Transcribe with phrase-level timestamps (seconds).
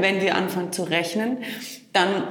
[0.00, 1.38] Wenn wir anfangen zu rechnen,
[1.92, 2.24] dann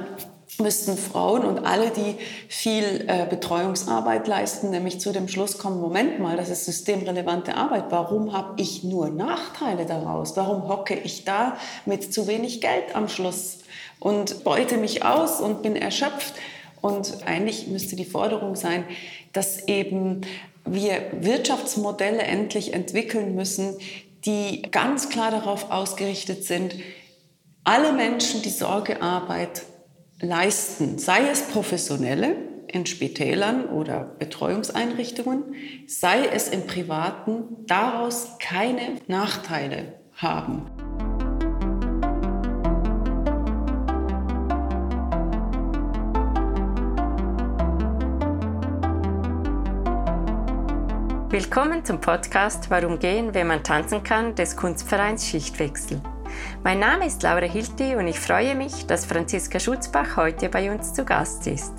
[0.58, 2.16] müssten Frauen und alle, die
[2.48, 7.86] viel äh, Betreuungsarbeit leisten, nämlich zu dem Schluss kommen, Moment mal, das ist systemrelevante Arbeit.
[7.90, 10.36] Warum habe ich nur Nachteile daraus?
[10.36, 13.58] Warum hocke ich da mit zu wenig Geld am Schluss
[14.00, 16.34] und beute mich aus und bin erschöpft?
[16.80, 18.84] Und eigentlich müsste die Forderung sein,
[19.32, 20.22] dass eben
[20.64, 23.76] wir Wirtschaftsmodelle endlich entwickeln müssen,
[24.24, 26.74] die ganz klar darauf ausgerichtet sind,
[27.66, 29.62] alle Menschen, die Sorgearbeit
[30.20, 32.36] leisten, sei es professionelle
[32.68, 35.56] in Spitälern oder Betreuungseinrichtungen,
[35.88, 40.70] sei es im privaten, daraus keine Nachteile haben.
[51.30, 56.00] Willkommen zum Podcast Warum gehen, wenn man tanzen kann des Kunstvereins Schichtwechsel.
[56.62, 60.92] Mein Name ist Laura Hilti und ich freue mich, dass Franziska Schutzbach heute bei uns
[60.92, 61.72] zu Gast ist.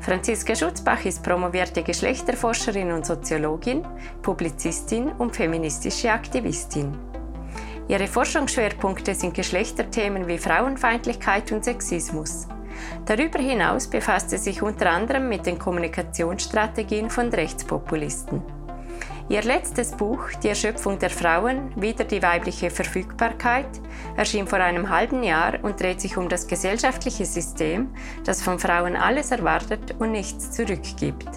[0.00, 3.86] Franziska Schutzbach ist promovierte Geschlechterforscherin und Soziologin,
[4.22, 6.96] Publizistin und feministische Aktivistin.
[7.88, 12.48] Ihre Forschungsschwerpunkte sind Geschlechterthemen wie Frauenfeindlichkeit und Sexismus.
[13.06, 18.42] Darüber hinaus befasst sie sich unter anderem mit den Kommunikationsstrategien von Rechtspopulisten.
[19.30, 23.66] Ihr letztes Buch, Die Erschöpfung der Frauen, wieder die weibliche Verfügbarkeit,
[24.18, 27.88] erschien vor einem halben Jahr und dreht sich um das gesellschaftliche System,
[28.24, 31.30] das von Frauen alles erwartet und nichts zurückgibt.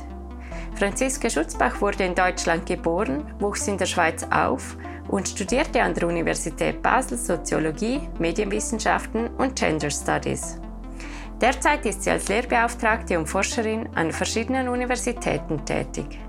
[0.75, 4.75] Franziska Schutzbach wurde in Deutschland geboren, wuchs in der Schweiz auf
[5.07, 10.59] und studierte an der Universität Basel Soziologie, Medienwissenschaften und Gender Studies.
[11.39, 16.19] Derzeit ist sie als Lehrbeauftragte und Forscherin an verschiedenen Universitäten tätig.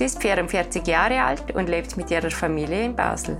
[0.00, 3.36] Sie ist 44 Jahre alt und lebt mit ihrer Familie in Basel.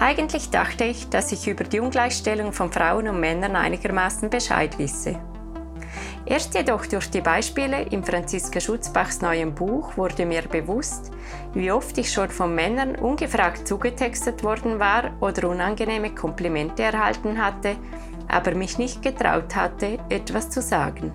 [0.00, 5.20] Eigentlich dachte ich, dass ich über die Ungleichstellung von Frauen und Männern einigermaßen Bescheid wisse.
[6.24, 11.12] Erst jedoch durch die Beispiele in Franziska Schutzbachs neuem Buch wurde mir bewusst,
[11.52, 17.76] wie oft ich schon von Männern ungefragt zugetextet worden war oder unangenehme Komplimente erhalten hatte,
[18.26, 21.12] aber mich nicht getraut hatte, etwas zu sagen.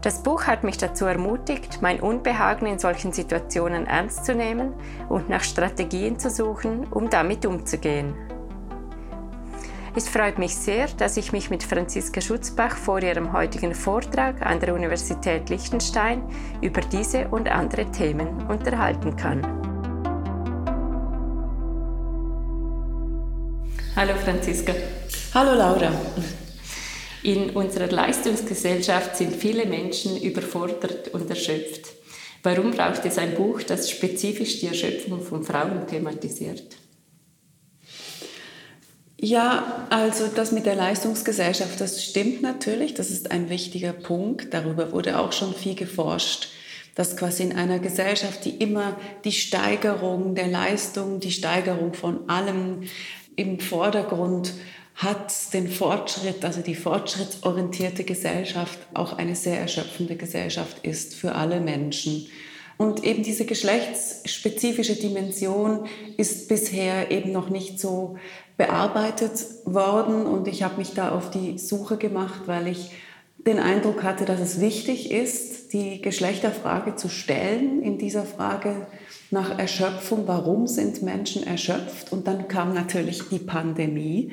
[0.00, 4.72] Das Buch hat mich dazu ermutigt, mein Unbehagen in solchen Situationen ernst zu nehmen
[5.08, 8.14] und nach Strategien zu suchen, um damit umzugehen.
[9.96, 14.60] Es freut mich sehr, dass ich mich mit Franziska Schutzbach vor ihrem heutigen Vortrag an
[14.60, 16.22] der Universität Liechtenstein
[16.60, 19.42] über diese und andere Themen unterhalten kann.
[23.96, 24.72] Hallo Franziska.
[25.34, 25.90] Hallo Laura.
[27.22, 31.86] In unserer Leistungsgesellschaft sind viele Menschen überfordert und erschöpft.
[32.42, 36.76] Warum braucht es ein Buch, das spezifisch die Erschöpfung von Frauen thematisiert?
[39.20, 44.54] Ja, also das mit der Leistungsgesellschaft, das stimmt natürlich, das ist ein wichtiger Punkt.
[44.54, 46.50] Darüber wurde auch schon viel geforscht,
[46.94, 52.84] dass quasi in einer Gesellschaft, die immer die Steigerung der Leistung, die Steigerung von allem
[53.34, 54.52] im Vordergrund
[54.98, 61.60] hat den Fortschritt, also die fortschrittsorientierte Gesellschaft, auch eine sehr erschöpfende Gesellschaft ist für alle
[61.60, 62.26] Menschen.
[62.78, 68.16] Und eben diese geschlechtsspezifische Dimension ist bisher eben noch nicht so
[68.56, 70.26] bearbeitet worden.
[70.26, 72.90] Und ich habe mich da auf die Suche gemacht, weil ich
[73.38, 78.88] den Eindruck hatte, dass es wichtig ist, die Geschlechterfrage zu stellen in dieser Frage
[79.30, 80.24] nach Erschöpfung.
[80.26, 82.12] Warum sind Menschen erschöpft?
[82.12, 84.32] Und dann kam natürlich die Pandemie.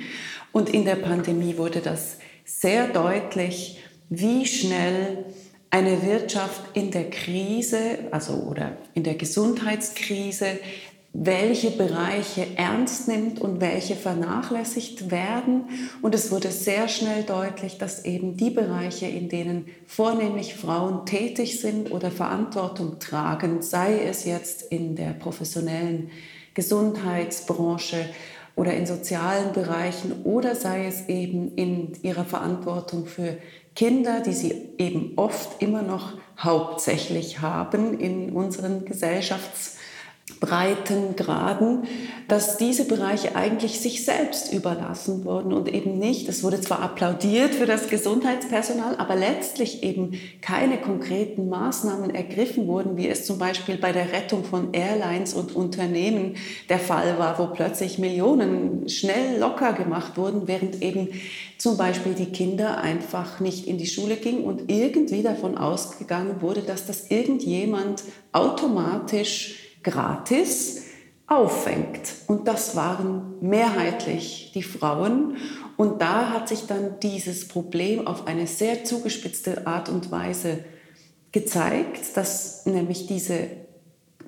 [0.55, 3.77] Und in der Pandemie wurde das sehr deutlich,
[4.07, 5.25] wie schnell
[5.69, 7.79] eine Wirtschaft in der Krise,
[8.11, 10.57] also oder in der Gesundheitskrise,
[11.11, 15.66] welche Bereiche ernst nimmt und welche vernachlässigt werden.
[16.01, 21.59] Und es wurde sehr schnell deutlich, dass eben die Bereiche, in denen vornehmlich Frauen tätig
[21.59, 26.11] sind oder Verantwortung tragen, sei es jetzt in der professionellen
[26.53, 28.05] Gesundheitsbranche,
[28.55, 33.37] oder in sozialen Bereichen oder sei es eben in ihrer Verantwortung für
[33.75, 39.74] Kinder, die sie eben oft immer noch hauptsächlich haben in unseren Gesellschafts-
[40.39, 41.83] Breitengraden,
[42.27, 47.53] dass diese Bereiche eigentlich sich selbst überlassen wurden und eben nicht, es wurde zwar applaudiert
[47.53, 53.77] für das Gesundheitspersonal, aber letztlich eben keine konkreten Maßnahmen ergriffen wurden, wie es zum Beispiel
[53.77, 56.35] bei der Rettung von Airlines und Unternehmen
[56.69, 61.09] der Fall war, wo plötzlich Millionen schnell locker gemacht wurden, während eben
[61.59, 66.61] zum Beispiel die Kinder einfach nicht in die Schule gingen und irgendwie davon ausgegangen wurde,
[66.61, 70.84] dass das irgendjemand automatisch gratis
[71.28, 72.14] auffängt.
[72.28, 75.37] Und das waren mehrheitlich die Frauen.
[75.78, 80.66] Und da hat sich dann dieses Problem auf eine sehr zugespitzte Art und Weise
[81.32, 83.47] gezeigt, dass nämlich diese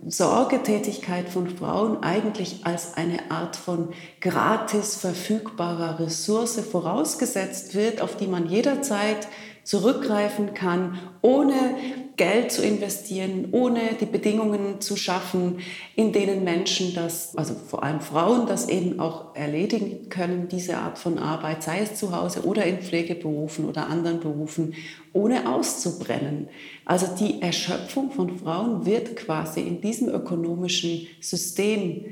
[0.05, 3.89] Sorgetätigkeit von Frauen eigentlich als eine Art von
[4.21, 9.27] gratis verfügbarer Ressource vorausgesetzt wird, auf die man jederzeit
[9.67, 11.75] zurückgreifen kann, ohne
[12.15, 15.59] Geld zu investieren, ohne die Bedingungen zu schaffen,
[15.93, 20.97] in denen Menschen das, also vor allem Frauen, das eben auch erledigen können, diese Art
[20.97, 24.73] von Arbeit, sei es zu Hause oder in Pflegeberufen oder anderen Berufen,
[25.11, 26.47] ohne auszubrennen.
[26.85, 32.05] Also die Erschöpfung von Frauen wird quasi in diesem ökonomischen System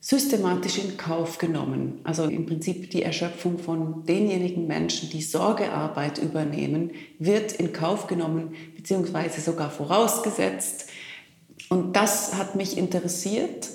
[0.00, 2.00] systematisch in Kauf genommen.
[2.04, 8.54] Also im Prinzip die Erschöpfung von denjenigen Menschen, die Sorgearbeit übernehmen, wird in Kauf genommen
[8.76, 10.88] beziehungsweise sogar vorausgesetzt.
[11.68, 13.68] Und das hat mich interessiert,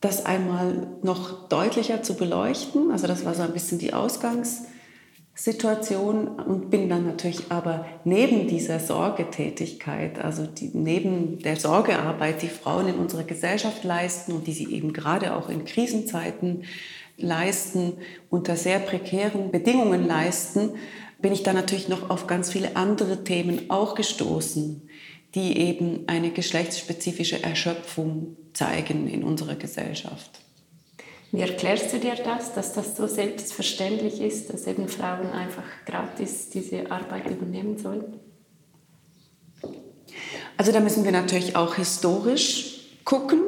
[0.00, 2.90] das einmal noch deutlicher zu beleuchten.
[2.90, 4.64] Also das war so ein bisschen die Ausgangs-
[5.34, 12.48] Situation und bin dann natürlich aber neben dieser Sorgetätigkeit, also die, neben der Sorgearbeit, die
[12.48, 16.64] Frauen in unserer Gesellschaft leisten und die sie eben gerade auch in Krisenzeiten
[17.16, 17.94] leisten,
[18.28, 20.70] unter sehr prekären Bedingungen leisten,
[21.20, 24.82] bin ich dann natürlich noch auf ganz viele andere Themen auch gestoßen,
[25.34, 30.40] die eben eine geschlechtsspezifische Erschöpfung zeigen in unserer Gesellschaft.
[31.32, 36.50] Wie erklärst du dir das, dass das so selbstverständlich ist, dass eben Frauen einfach gratis
[36.50, 38.20] diese Arbeit übernehmen sollen?
[40.58, 43.40] Also da müssen wir natürlich auch historisch gucken,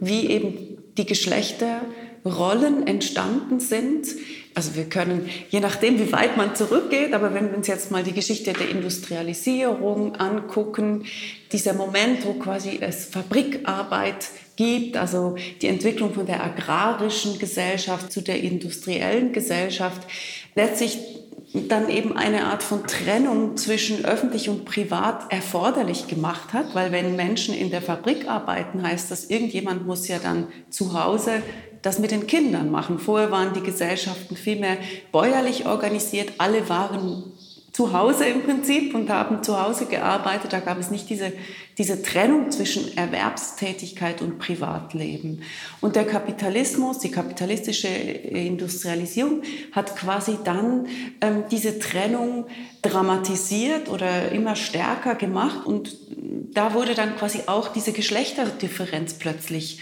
[0.00, 4.06] wie eben die Geschlechterrollen entstanden sind.
[4.54, 8.02] Also wir können, je nachdem, wie weit man zurückgeht, aber wenn wir uns jetzt mal
[8.02, 11.04] die Geschichte der Industrialisierung angucken,
[11.52, 18.20] dieser Moment, wo quasi es Fabrikarbeit gibt, also die Entwicklung von der agrarischen Gesellschaft zu
[18.20, 20.02] der industriellen Gesellschaft,
[20.56, 20.98] letztlich
[21.54, 27.14] dann eben eine Art von Trennung zwischen öffentlich und privat erforderlich gemacht hat, weil wenn
[27.14, 31.40] Menschen in der Fabrik arbeiten, heißt das, irgendjemand muss ja dann zu Hause
[31.80, 32.98] das mit den Kindern machen.
[32.98, 34.76] Vorher waren die Gesellschaften viel mehr
[35.12, 37.32] bäuerlich organisiert, alle waren
[37.78, 40.52] zu Hause im Prinzip und haben zu Hause gearbeitet.
[40.52, 41.32] Da gab es nicht diese,
[41.78, 45.42] diese Trennung zwischen Erwerbstätigkeit und Privatleben.
[45.80, 50.88] Und der Kapitalismus, die kapitalistische Industrialisierung hat quasi dann
[51.20, 52.46] ähm, diese Trennung
[52.82, 55.64] dramatisiert oder immer stärker gemacht.
[55.64, 55.96] Und
[56.52, 59.78] da wurde dann quasi auch diese Geschlechterdifferenz plötzlich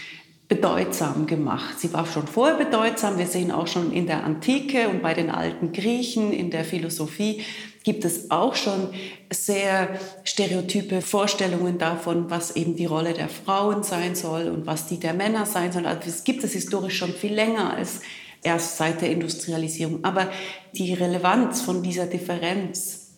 [0.47, 1.79] bedeutsam gemacht.
[1.79, 3.17] Sie war schon vorher bedeutsam.
[3.17, 7.41] Wir sehen auch schon in der Antike und bei den alten Griechen, in der Philosophie,
[7.87, 8.89] gibt es auch schon
[9.31, 14.99] sehr stereotype Vorstellungen davon, was eben die Rolle der Frauen sein soll und was die
[14.99, 15.85] der Männer sein soll.
[15.85, 18.01] Also es gibt es historisch schon viel länger als
[18.43, 20.03] erst seit der Industrialisierung.
[20.03, 20.29] Aber
[20.73, 23.11] die Relevanz von dieser Differenz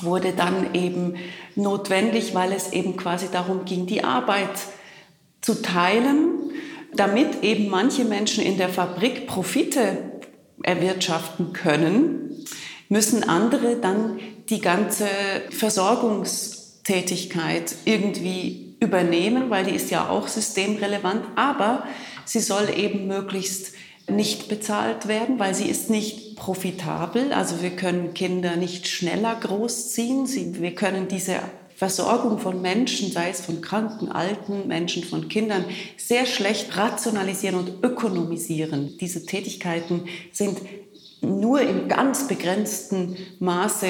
[0.00, 1.16] wurde dann eben
[1.54, 4.58] notwendig, weil es eben quasi darum ging, die Arbeit
[5.42, 6.50] zu teilen,
[6.94, 9.98] damit eben manche Menschen in der Fabrik Profite
[10.62, 12.27] erwirtschaften können
[12.88, 14.18] müssen andere dann
[14.48, 15.06] die ganze
[15.50, 21.84] Versorgungstätigkeit irgendwie übernehmen, weil die ist ja auch systemrelevant, aber
[22.24, 23.74] sie soll eben möglichst
[24.08, 27.32] nicht bezahlt werden, weil sie ist nicht profitabel.
[27.32, 30.26] Also wir können Kinder nicht schneller großziehen.
[30.26, 31.40] Sie, wir können diese
[31.76, 35.64] Versorgung von Menschen, sei es von kranken, alten Menschen, von Kindern,
[35.96, 38.96] sehr schlecht rationalisieren und ökonomisieren.
[38.98, 40.58] Diese Tätigkeiten sind
[41.20, 43.88] nur in ganz begrenztem Maße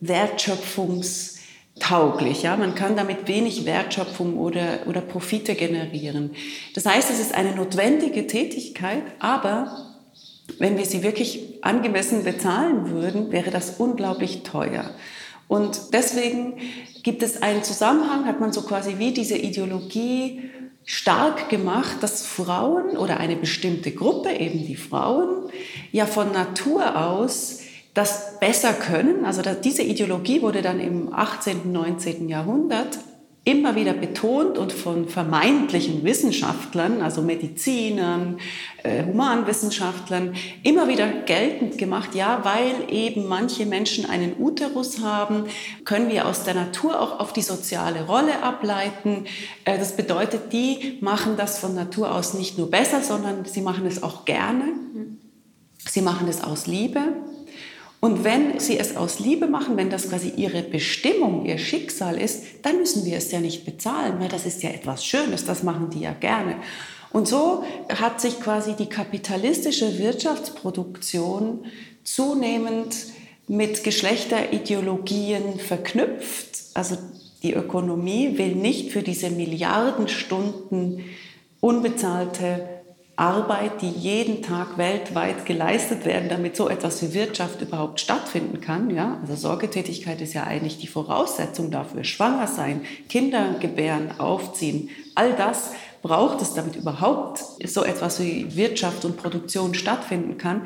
[0.00, 2.42] wertschöpfungstauglich.
[2.42, 2.56] Ja?
[2.56, 6.32] Man kann damit wenig Wertschöpfung oder, oder Profite generieren.
[6.74, 9.92] Das heißt, es ist eine notwendige Tätigkeit, aber
[10.58, 14.90] wenn wir sie wirklich angemessen bezahlen würden, wäre das unglaublich teuer.
[15.48, 16.54] Und deswegen
[17.02, 20.50] gibt es einen Zusammenhang, hat man so quasi wie diese Ideologie
[20.84, 25.50] stark gemacht, dass Frauen oder eine bestimmte Gruppe, eben die Frauen,
[25.92, 27.60] ja von Natur aus
[27.94, 29.24] das besser können.
[29.24, 32.28] Also diese Ideologie wurde dann im 18., 19.
[32.28, 32.98] Jahrhundert
[33.44, 38.38] immer wieder betont und von vermeintlichen Wissenschaftlern, also Medizinern,
[38.84, 45.46] äh, Humanwissenschaftlern, immer wieder geltend gemacht, ja, weil eben manche Menschen einen Uterus haben,
[45.84, 49.24] können wir aus der Natur auch auf die soziale Rolle ableiten.
[49.64, 53.86] Äh, das bedeutet, die machen das von Natur aus nicht nur besser, sondern sie machen
[53.86, 54.66] es auch gerne.
[55.78, 57.00] Sie machen es aus Liebe.
[58.04, 62.42] Und wenn sie es aus Liebe machen, wenn das quasi ihre Bestimmung, ihr Schicksal ist,
[62.62, 65.90] dann müssen wir es ja nicht bezahlen, weil das ist ja etwas Schönes, das machen
[65.90, 66.56] die ja gerne.
[67.12, 71.66] Und so hat sich quasi die kapitalistische Wirtschaftsproduktion
[72.02, 72.96] zunehmend
[73.46, 76.58] mit Geschlechterideologien verknüpft.
[76.74, 76.96] Also
[77.44, 81.04] die Ökonomie will nicht für diese Milliardenstunden
[81.60, 82.71] unbezahlte
[83.22, 88.90] Arbeit, die jeden Tag weltweit geleistet werden, damit so etwas wie Wirtschaft überhaupt stattfinden kann.
[88.90, 89.18] Ja?
[89.22, 92.02] Also Sorgetätigkeit ist ja eigentlich die Voraussetzung dafür.
[92.02, 95.70] Schwanger sein, Kinder gebären, aufziehen, all das
[96.02, 100.62] braucht es, damit überhaupt so etwas wie Wirtschaft und Produktion stattfinden kann.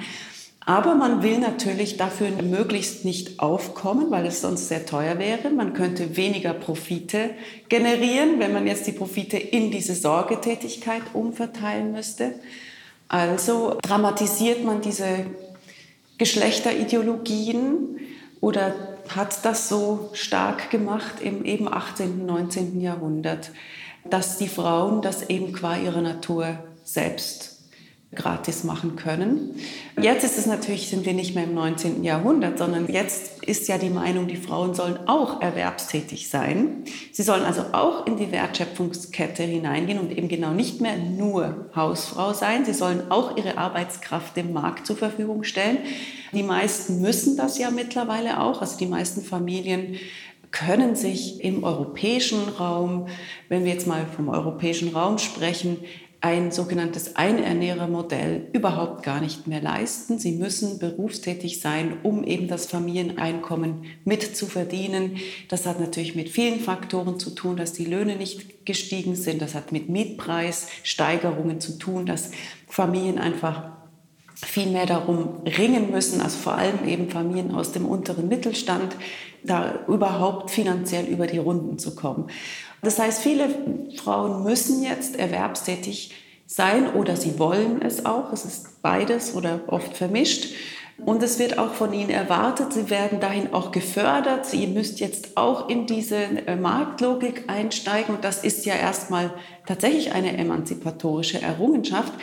[0.69, 5.49] Aber man will natürlich dafür möglichst nicht aufkommen, weil es sonst sehr teuer wäre.
[5.51, 7.31] Man könnte weniger Profite
[7.69, 12.35] generieren, wenn man jetzt die Profite in diese Sorgetätigkeit umverteilen müsste.
[13.07, 15.27] Also dramatisiert man diese
[16.19, 18.01] Geschlechterideologien
[18.41, 18.75] oder
[19.15, 22.81] hat das so stark gemacht im eben 18., 19.
[22.81, 23.53] Jahrhundert,
[24.11, 27.56] dass die Frauen das eben qua ihrer Natur selbst
[28.17, 29.55] gratis machen können.
[30.01, 32.03] Jetzt ist es natürlich, sind wir nicht mehr im 19.
[32.03, 36.85] Jahrhundert, sondern jetzt ist ja die Meinung, die Frauen sollen auch erwerbstätig sein.
[37.13, 42.33] Sie sollen also auch in die Wertschöpfungskette hineingehen und eben genau nicht mehr nur Hausfrau
[42.33, 42.65] sein.
[42.65, 45.79] Sie sollen auch ihre Arbeitskraft dem Markt zur Verfügung stellen.
[46.33, 48.61] Die meisten müssen das ja mittlerweile auch.
[48.61, 49.99] Also die meisten Familien
[50.51, 53.09] können sich im europäischen Raum,
[53.49, 55.79] wenn wir jetzt mal vom europäischen Raum sprechen,
[56.21, 60.19] ein sogenanntes Einernährermodell überhaupt gar nicht mehr leisten.
[60.19, 65.19] Sie müssen berufstätig sein, um eben das Familieneinkommen mit zu verdienen.
[65.49, 69.43] Das hat natürlich mit vielen Faktoren zu tun, dass die Löhne nicht gestiegen sind.
[69.43, 72.31] Das hat mit Mietpreissteigerungen zu tun, dass
[72.67, 73.77] Familien einfach
[74.35, 78.97] viel mehr darum ringen müssen, also vor allem eben Familien aus dem unteren Mittelstand,
[79.45, 82.27] da überhaupt finanziell über die Runden zu kommen.
[82.83, 83.49] Das heißt, viele
[83.97, 86.14] Frauen müssen jetzt erwerbstätig
[86.47, 88.33] sein oder sie wollen es auch.
[88.33, 90.54] Es ist beides oder oft vermischt.
[91.04, 94.52] Und es wird auch von ihnen erwartet, sie werden dahin auch gefördert.
[94.54, 98.14] Ihr müsst jetzt auch in diese äh, Marktlogik einsteigen.
[98.14, 99.30] Und das ist ja erstmal
[99.66, 102.14] tatsächlich eine emanzipatorische Errungenschaft.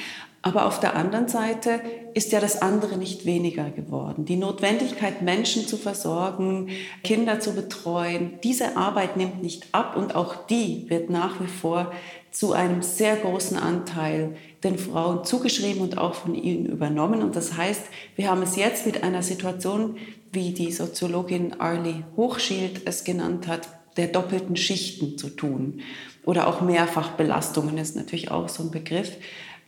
[0.46, 1.80] Aber auf der anderen Seite
[2.14, 4.26] ist ja das andere nicht weniger geworden.
[4.26, 6.68] Die Notwendigkeit, Menschen zu versorgen,
[7.02, 11.94] Kinder zu betreuen, diese Arbeit nimmt nicht ab und auch die wird nach wie vor
[12.30, 14.36] zu einem sehr großen Anteil
[14.66, 17.24] den Frauen zugeschrieben und auch von ihnen übernommen.
[17.24, 17.84] Und das heißt,
[18.18, 19.96] wir haben es jetzt mit einer Situation,
[20.34, 25.82] wie die Soziologin Arlie Hochschild es genannt hat, der doppelten Schichten zu tun.
[26.26, 29.12] Oder auch Mehrfachbelastungen ist natürlich auch so ein Begriff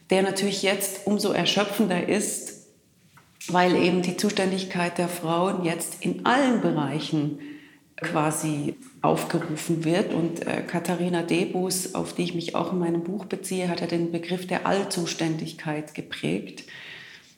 [0.09, 2.67] der natürlich jetzt umso erschöpfender ist,
[3.47, 7.39] weil eben die Zuständigkeit der Frauen jetzt in allen Bereichen
[7.97, 10.13] quasi aufgerufen wird.
[10.13, 13.87] Und äh, Katharina Debus, auf die ich mich auch in meinem Buch beziehe, hat ja
[13.87, 16.63] den Begriff der Allzuständigkeit geprägt.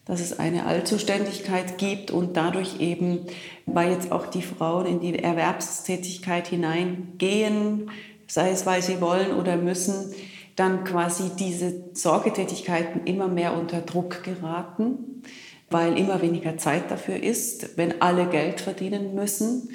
[0.06, 3.20] Dass es eine Allzuständigkeit gibt und dadurch eben,
[3.66, 7.92] weil jetzt auch die Frauen in die Erwerbstätigkeit hineingehen,
[8.26, 10.14] sei es weil sie wollen oder müssen,
[10.58, 15.22] dann quasi diese Sorgetätigkeiten immer mehr unter Druck geraten,
[15.70, 19.70] weil immer weniger Zeit dafür ist, wenn alle Geld verdienen müssen.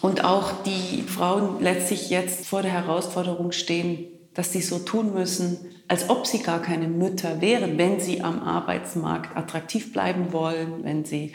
[0.00, 5.58] Und auch die Frauen letztlich jetzt vor der Herausforderung stehen, dass sie so tun müssen,
[5.88, 11.04] als ob sie gar keine Mütter wären, wenn sie am Arbeitsmarkt attraktiv bleiben wollen, wenn
[11.04, 11.32] sie,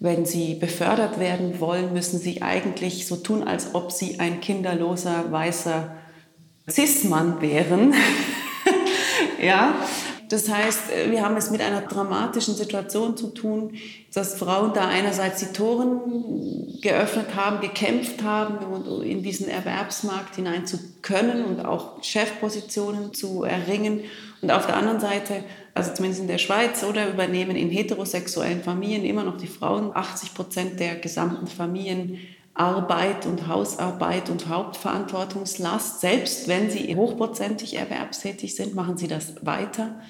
[0.00, 5.30] wenn sie befördert werden wollen, müssen sie eigentlich so tun, als ob sie ein kinderloser,
[5.30, 5.94] weißer
[6.68, 7.94] Cis-Mann wären.
[9.42, 9.74] ja,
[10.30, 13.74] das heißt, wir haben es mit einer dramatischen Situation zu tun,
[14.14, 20.66] dass Frauen da einerseits die Toren geöffnet haben, gekämpft haben, um in diesen Erwerbsmarkt hinein
[20.66, 24.02] zu können und auch Chefpositionen zu erringen.
[24.40, 25.42] Und auf der anderen Seite,
[25.74, 30.34] also zumindest in der Schweiz, oder übernehmen in heterosexuellen Familien immer noch die Frauen 80
[30.34, 32.18] Prozent der gesamten Familien
[32.54, 36.00] Arbeit und Hausarbeit und Hauptverantwortungslast.
[36.00, 40.00] Selbst wenn sie hochprozentig erwerbstätig sind, machen sie das weiter.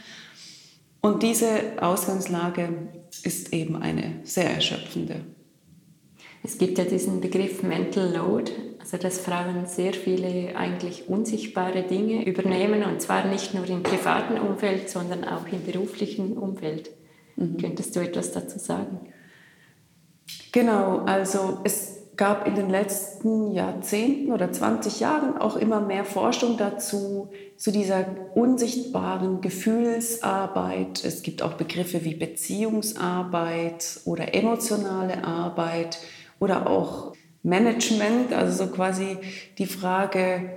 [1.00, 1.48] Und diese
[1.80, 2.88] Ausgangslage
[3.22, 5.24] ist eben eine sehr erschöpfende.
[6.42, 12.26] Es gibt ja diesen Begriff Mental Load, also dass Frauen sehr viele eigentlich unsichtbare Dinge
[12.26, 16.90] übernehmen und zwar nicht nur im privaten Umfeld, sondern auch im beruflichen Umfeld.
[17.36, 17.58] Mhm.
[17.58, 19.00] Könntest du etwas dazu sagen?
[20.52, 21.89] Genau, also es
[22.20, 28.04] gab in den letzten Jahrzehnten oder 20 Jahren auch immer mehr Forschung dazu, zu dieser
[28.34, 31.02] unsichtbaren Gefühlsarbeit.
[31.02, 35.98] Es gibt auch Begriffe wie Beziehungsarbeit oder emotionale Arbeit
[36.40, 39.16] oder auch Management, also so quasi
[39.56, 40.50] die Frage,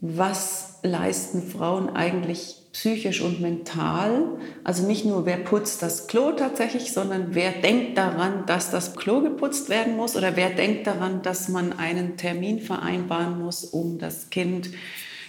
[0.00, 4.26] was leisten Frauen eigentlich psychisch und mental.
[4.64, 9.20] Also nicht nur, wer putzt das Klo tatsächlich, sondern wer denkt daran, dass das Klo
[9.20, 14.28] geputzt werden muss oder wer denkt daran, dass man einen Termin vereinbaren muss, um das
[14.28, 14.70] Kind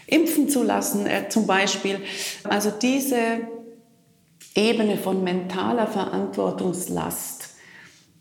[0.07, 2.01] impfen zu lassen, äh, zum Beispiel.
[2.43, 3.17] Also diese
[4.55, 7.49] Ebene von mentaler Verantwortungslast,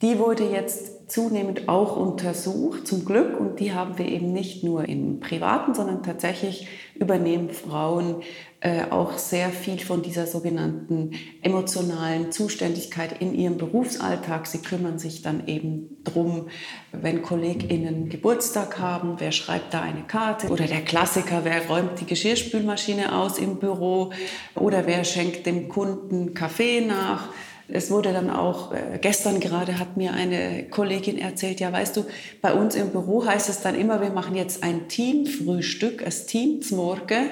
[0.02, 3.38] die wurde jetzt zunehmend auch untersucht, zum Glück.
[3.38, 8.22] Und die haben wir eben nicht nur im Privaten, sondern tatsächlich übernehmen Frauen
[8.60, 11.10] äh, auch sehr viel von dieser sogenannten
[11.42, 14.46] emotionalen Zuständigkeit in ihrem Berufsalltag.
[14.46, 16.48] Sie kümmern sich dann eben drum,
[16.90, 22.06] wenn KollegInnen Geburtstag haben, wer schreibt da eine Karte oder der Klassiker, wer räumt die
[22.06, 24.12] Geschirrspülmaschine aus im Büro
[24.54, 27.28] oder wer schenkt dem Kunden Kaffee nach.
[27.68, 32.04] Es wurde dann auch, äh, gestern gerade hat mir eine Kollegin erzählt, ja weißt du,
[32.42, 37.30] bei uns im Büro heißt es dann immer, wir machen jetzt ein Teamfrühstück, ein Teamsmorgen.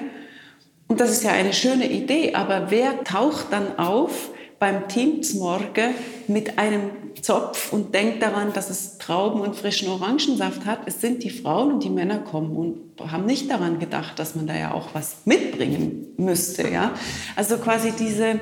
[0.87, 5.93] Und das ist ja eine schöne Idee, aber wer taucht dann auf beim Teamsmorgen
[6.27, 10.79] mit einem Zopf und denkt daran, dass es Trauben und frischen Orangensaft hat?
[10.85, 14.47] Es sind die Frauen und die Männer kommen und haben nicht daran gedacht, dass man
[14.47, 16.69] da ja auch was mitbringen müsste.
[16.69, 16.93] Ja?
[17.35, 18.39] Also quasi diese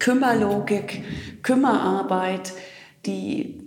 [0.00, 1.04] Kümmerlogik,
[1.42, 2.52] Kümmerarbeit,
[3.06, 3.60] die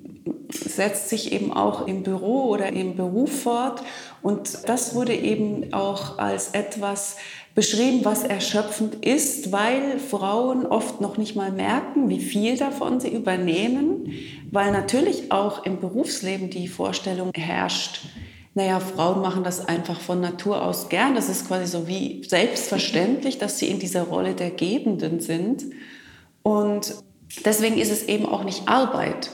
[0.49, 3.81] setzt sich eben auch im Büro oder im Beruf fort.
[4.21, 7.17] Und das wurde eben auch als etwas
[7.55, 13.09] beschrieben, was erschöpfend ist, weil Frauen oft noch nicht mal merken, wie viel davon sie
[13.09, 14.11] übernehmen,
[14.51, 18.01] weil natürlich auch im Berufsleben die Vorstellung herrscht,
[18.55, 21.15] naja, Frauen machen das einfach von Natur aus gern.
[21.15, 25.63] Das ist quasi so wie selbstverständlich, dass sie in dieser Rolle der Gebenden sind.
[26.43, 26.93] Und
[27.45, 29.31] deswegen ist es eben auch nicht Arbeit.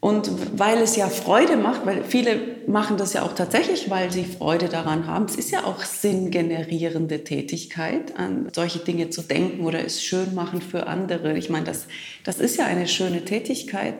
[0.00, 2.38] Und weil es ja Freude macht, weil viele
[2.68, 5.24] machen das ja auch tatsächlich, weil sie Freude daran haben.
[5.24, 10.62] Es ist ja auch sinngenerierende Tätigkeit, an solche Dinge zu denken oder es schön machen
[10.62, 11.36] für andere.
[11.36, 11.88] Ich meine, das,
[12.22, 13.94] das ist ja eine schöne Tätigkeit.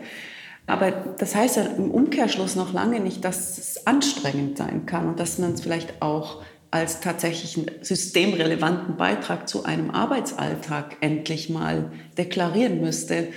[0.68, 5.18] Aber das heißt ja im Umkehrschluss noch lange nicht, dass es anstrengend sein kann und
[5.18, 12.80] dass man es vielleicht auch als tatsächlichen systemrelevanten Beitrag zu einem Arbeitsalltag endlich mal deklarieren
[12.80, 13.28] müsste.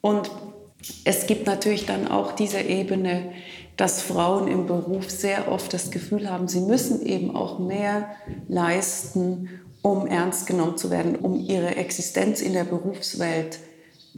[0.00, 0.30] Und
[1.04, 3.32] es gibt natürlich dann auch diese Ebene,
[3.76, 8.16] dass Frauen im Beruf sehr oft das Gefühl haben, sie müssen eben auch mehr
[8.48, 9.50] leisten,
[9.82, 13.58] um ernst genommen zu werden, um ihre Existenz in der Berufswelt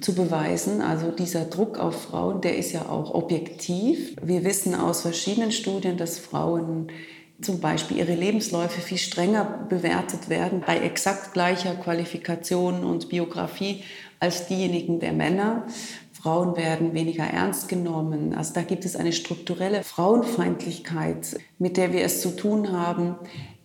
[0.00, 0.80] zu beweisen.
[0.80, 4.14] Also dieser Druck auf Frauen, der ist ja auch objektiv.
[4.22, 6.88] Wir wissen aus verschiedenen Studien, dass Frauen
[7.40, 13.84] zum Beispiel ihre Lebensläufe viel strenger bewertet werden bei exakt gleicher Qualifikation und Biografie
[14.18, 15.66] als diejenigen der Männer.
[16.20, 18.34] Frauen werden weniger ernst genommen.
[18.34, 23.14] Also da gibt es eine strukturelle Frauenfeindlichkeit, mit der wir es zu tun haben,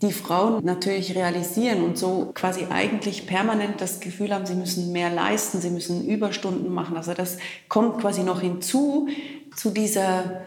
[0.04, 5.10] die Frauen natürlich realisieren und so quasi eigentlich permanent das Gefühl haben, sie müssen mehr
[5.10, 6.96] leisten, sie müssen Überstunden machen.
[6.96, 7.38] Also das
[7.70, 9.08] kommt quasi noch hinzu
[9.56, 10.42] zu dieser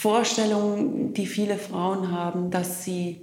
[0.00, 3.20] Vorstellung, die viele Frauen haben, dass sie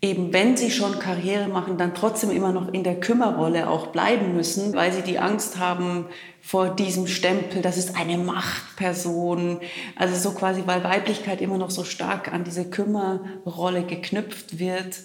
[0.00, 4.34] eben wenn sie schon Karriere machen, dann trotzdem immer noch in der Kümmerrolle auch bleiben
[4.34, 6.06] müssen, weil sie die Angst haben
[6.40, 9.60] vor diesem Stempel, das ist eine Machtperson.
[9.94, 14.98] Also so quasi, weil Weiblichkeit immer noch so stark an diese Kümmerrolle geknüpft wird,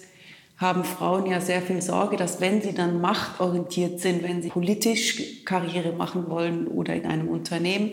[0.56, 5.44] haben Frauen ja sehr viel Sorge, dass wenn sie dann machtorientiert sind, wenn sie politisch
[5.44, 7.92] Karriere machen wollen oder in einem Unternehmen,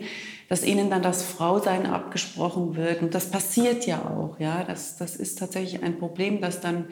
[0.52, 3.00] dass ihnen dann das Frausein abgesprochen wird.
[3.00, 4.38] Und das passiert ja auch.
[4.38, 4.64] Ja?
[4.64, 6.88] Das, das ist tatsächlich ein Problem, dass dann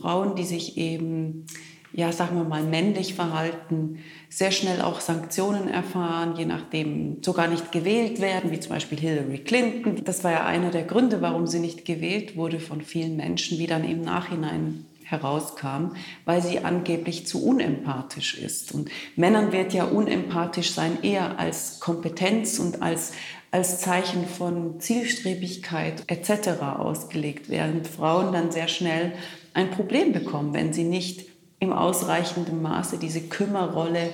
[0.00, 1.44] Frauen, die sich eben,
[1.92, 3.98] ja, sagen wir mal, männlich verhalten,
[4.30, 9.38] sehr schnell auch Sanktionen erfahren, je nachdem sogar nicht gewählt werden, wie zum Beispiel Hillary
[9.38, 10.04] Clinton.
[10.04, 13.66] Das war ja einer der Gründe, warum sie nicht gewählt wurde von vielen Menschen, wie
[13.66, 15.94] dann im Nachhinein herauskam,
[16.24, 18.72] weil sie angeblich zu unempathisch ist.
[18.72, 23.12] Und Männern wird ja unempathisch sein eher als Kompetenz und als,
[23.52, 26.62] als Zeichen von Zielstrebigkeit etc.
[26.78, 29.12] ausgelegt, während Frauen dann sehr schnell
[29.54, 31.26] ein Problem bekommen, wenn sie nicht
[31.60, 34.12] im ausreichenden Maße diese Kümmerrolle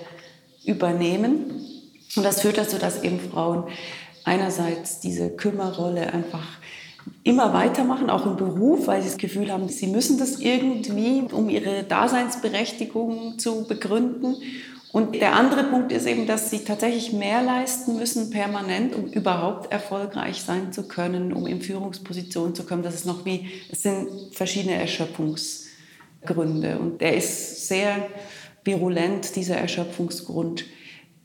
[0.67, 1.65] übernehmen.
[2.15, 3.65] Und das führt dazu, dass eben Frauen
[4.25, 6.47] einerseits diese Kümmerrolle einfach
[7.25, 11.49] immer weitermachen, auch im Beruf, weil sie das Gefühl haben, sie müssen das irgendwie, um
[11.49, 14.37] ihre Daseinsberechtigung zu begründen.
[14.91, 19.71] Und der andere Punkt ist eben, dass sie tatsächlich mehr leisten müssen permanent, um überhaupt
[19.71, 22.83] erfolgreich sein zu können, um in Führungspositionen zu kommen.
[22.83, 26.79] Das ist noch wie, es sind verschiedene Erschöpfungsgründe.
[26.79, 28.09] Und der ist sehr
[28.65, 30.65] virulent, dieser Erschöpfungsgrund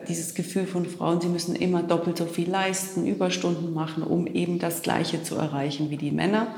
[0.07, 4.59] dieses Gefühl von Frauen, sie müssen immer doppelt so viel leisten, Überstunden machen, um eben
[4.59, 6.55] das Gleiche zu erreichen wie die Männer.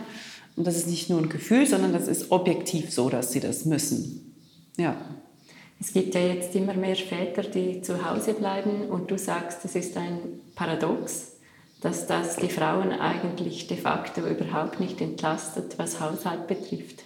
[0.55, 3.65] Und das ist nicht nur ein Gefühl, sondern das ist objektiv so, dass sie das
[3.65, 4.35] müssen.
[4.77, 4.95] Ja.
[5.79, 9.75] Es gibt ja jetzt immer mehr Väter, die zu Hause bleiben und du sagst, das
[9.75, 10.19] ist ein
[10.55, 11.33] Paradox,
[11.81, 17.03] dass das die Frauen eigentlich de facto überhaupt nicht entlastet, was Haushalt betrifft.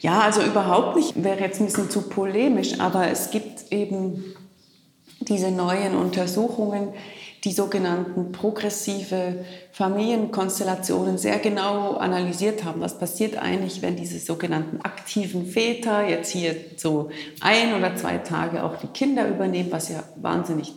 [0.00, 4.24] Ja, also überhaupt nicht, wäre jetzt ein bisschen zu polemisch, aber es gibt eben
[5.20, 6.88] diese neuen Untersuchungen,
[7.44, 12.80] die sogenannten progressive Familienkonstellationen sehr genau analysiert haben.
[12.80, 18.64] Was passiert eigentlich, wenn diese sogenannten aktiven Väter jetzt hier so ein oder zwei Tage
[18.64, 20.74] auch die Kinder übernehmen, was ja wahnsinnig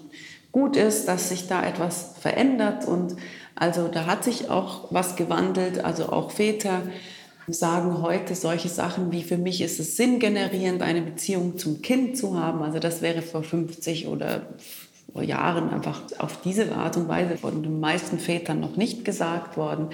[0.51, 3.15] gut ist, dass sich da etwas verändert und
[3.55, 6.81] also da hat sich auch was gewandelt, also auch Väter
[7.53, 12.39] sagen heute solche Sachen wie für mich ist es sinngenerierend, eine Beziehung zum Kind zu
[12.39, 12.61] haben.
[12.61, 14.41] Also das wäre vor 50 oder
[15.11, 19.57] vor Jahren einfach auf diese Art und Weise von den meisten Vätern noch nicht gesagt
[19.57, 19.89] worden.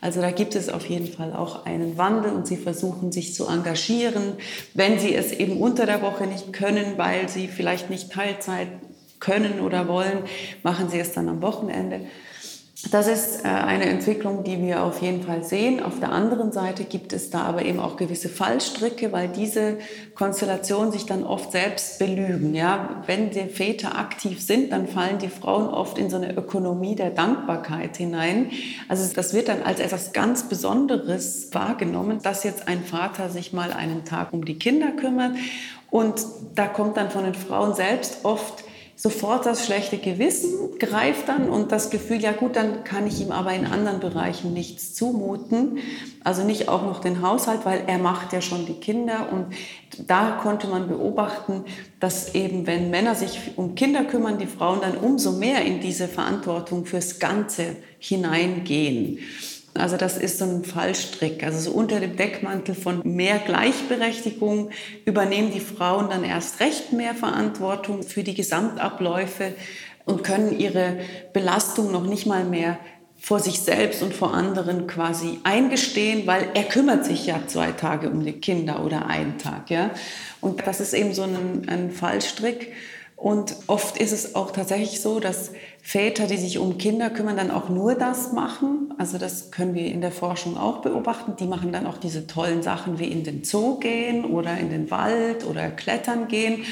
[0.00, 3.46] Also da gibt es auf jeden Fall auch einen Wandel und sie versuchen sich zu
[3.46, 4.34] engagieren,
[4.74, 8.68] wenn sie es eben unter der Woche nicht können, weil sie vielleicht nicht Teilzeit
[9.20, 10.24] können oder wollen,
[10.64, 12.00] machen sie es dann am Wochenende.
[12.90, 15.82] Das ist äh, eine Entwicklung, die wir auf jeden Fall sehen.
[15.82, 19.78] Auf der anderen Seite gibt es da aber eben auch gewisse Fallstricke, weil diese
[20.16, 22.54] Konstellationen sich dann oft selbst belügen.
[22.54, 26.96] Ja, wenn die Väter aktiv sind, dann fallen die Frauen oft in so eine Ökonomie
[26.96, 28.50] der Dankbarkeit hinein.
[28.88, 33.72] Also das wird dann als etwas ganz Besonderes wahrgenommen, dass jetzt ein Vater sich mal
[33.72, 35.36] einen Tag um die Kinder kümmert.
[35.90, 38.64] Und da kommt dann von den Frauen selbst oft
[39.02, 43.32] sofort das schlechte Gewissen greift dann und das Gefühl, ja gut, dann kann ich ihm
[43.32, 45.78] aber in anderen Bereichen nichts zumuten.
[46.22, 49.26] Also nicht auch noch den Haushalt, weil er macht ja schon die Kinder.
[49.32, 49.46] Und
[50.06, 51.64] da konnte man beobachten,
[51.98, 56.06] dass eben, wenn Männer sich um Kinder kümmern, die Frauen dann umso mehr in diese
[56.06, 59.18] Verantwortung fürs Ganze hineingehen.
[59.74, 61.42] Also das ist so ein Fallstrick.
[61.44, 64.70] Also so unter dem Deckmantel von mehr Gleichberechtigung
[65.04, 69.54] übernehmen die Frauen dann erst recht mehr Verantwortung für die Gesamtabläufe
[70.04, 70.98] und können ihre
[71.32, 72.78] Belastung noch nicht mal mehr
[73.18, 78.10] vor sich selbst und vor anderen quasi eingestehen, weil er kümmert sich ja zwei Tage
[78.10, 79.90] um die Kinder oder einen Tag, ja.
[80.40, 82.72] Und das ist eben so ein, ein Fallstrick.
[83.14, 85.52] Und oft ist es auch tatsächlich so, dass
[85.84, 88.94] Väter, die sich um Kinder kümmern, dann auch nur das machen.
[88.98, 91.34] Also das können wir in der Forschung auch beobachten.
[91.40, 94.92] Die machen dann auch diese tollen Sachen wie in den Zoo gehen oder in den
[94.92, 96.64] Wald oder klettern gehen.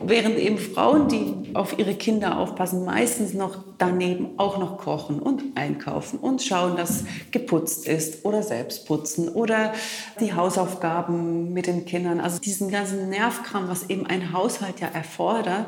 [0.00, 5.42] Während eben Frauen, die auf ihre Kinder aufpassen, meistens noch daneben auch noch kochen und
[5.56, 9.74] einkaufen und schauen, dass geputzt ist oder selbst putzen oder
[10.20, 12.18] die Hausaufgaben mit den Kindern.
[12.18, 15.66] Also diesen ganzen Nervkram, was eben ein Haushalt ja erfordert,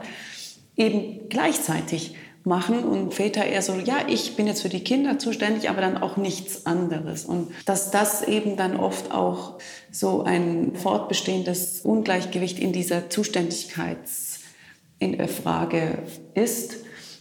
[0.77, 2.15] eben gleichzeitig
[2.47, 5.99] machen und Väter eher so, ja, ich bin jetzt für die Kinder zuständig, aber dann
[5.99, 7.25] auch nichts anderes.
[7.25, 9.55] Und dass das eben dann oft auch
[9.91, 15.99] so ein fortbestehendes Ungleichgewicht in dieser Zuständigkeitsfrage
[16.35, 16.77] ist.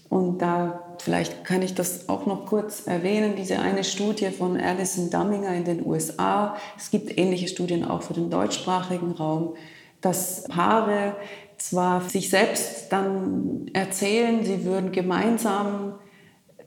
[0.10, 5.10] Und da vielleicht kann ich das auch noch kurz erwähnen, diese eine Studie von Alison
[5.10, 6.56] Dumminger in den USA.
[6.78, 9.56] Es gibt ähnliche Studien auch für den deutschsprachigen Raum,
[10.02, 11.16] dass Paare
[11.58, 15.96] zwar sich selbst dann erzählen, sie würden gemeinsam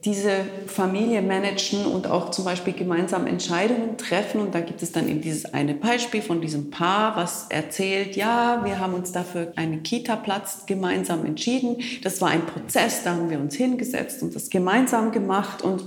[0.04, 4.40] diese Familie managen und auch zum Beispiel gemeinsam Entscheidungen treffen.
[4.40, 8.64] Und da gibt es dann eben dieses eine Beispiel von diesem Paar, was erzählt, ja,
[8.64, 11.78] wir haben uns dafür einen Kita-Platz gemeinsam entschieden.
[12.02, 15.62] Das war ein Prozess, da haben wir uns hingesetzt und das gemeinsam gemacht.
[15.62, 15.82] Und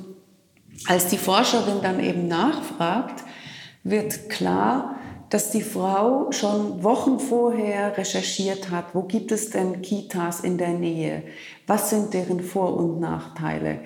[0.88, 3.24] als die Forscherin dann eben nachfragt,
[3.84, 4.96] wird klar,
[5.32, 10.74] dass die Frau schon Wochen vorher recherchiert hat, wo gibt es denn Kitas in der
[10.74, 11.24] Nähe,
[11.65, 13.80] was sind deren Vor- und Nachteile.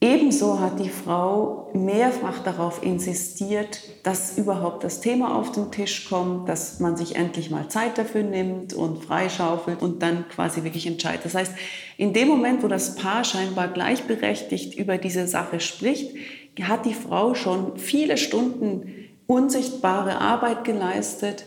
[0.00, 6.48] Ebenso hat die Frau mehrfach darauf insistiert, dass überhaupt das Thema auf den Tisch kommt,
[6.48, 11.26] dass man sich endlich mal Zeit dafür nimmt und freischaufelt und dann quasi wirklich entscheidet.
[11.26, 11.52] Das heißt,
[11.98, 16.14] in dem Moment, wo das Paar scheinbar gleichberechtigt über diese Sache spricht,
[16.62, 21.46] hat die Frau schon viele Stunden unsichtbare Arbeit geleistet,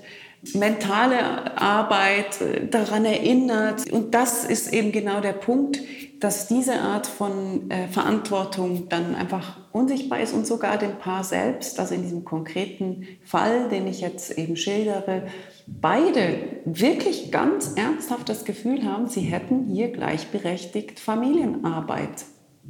[0.54, 2.40] mentale Arbeit
[2.72, 3.92] daran erinnert.
[3.92, 5.80] Und das ist eben genau der Punkt,
[6.20, 11.80] dass diese Art von äh, Verantwortung dann einfach unsichtbar ist und sogar dem Paar selbst,
[11.80, 15.28] also in diesem konkreten Fall, den ich jetzt eben schildere,
[15.68, 22.26] beide wirklich ganz ernsthaft das Gefühl haben, sie hätten hier gleichberechtigt Familienarbeit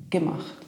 [0.09, 0.66] gemacht.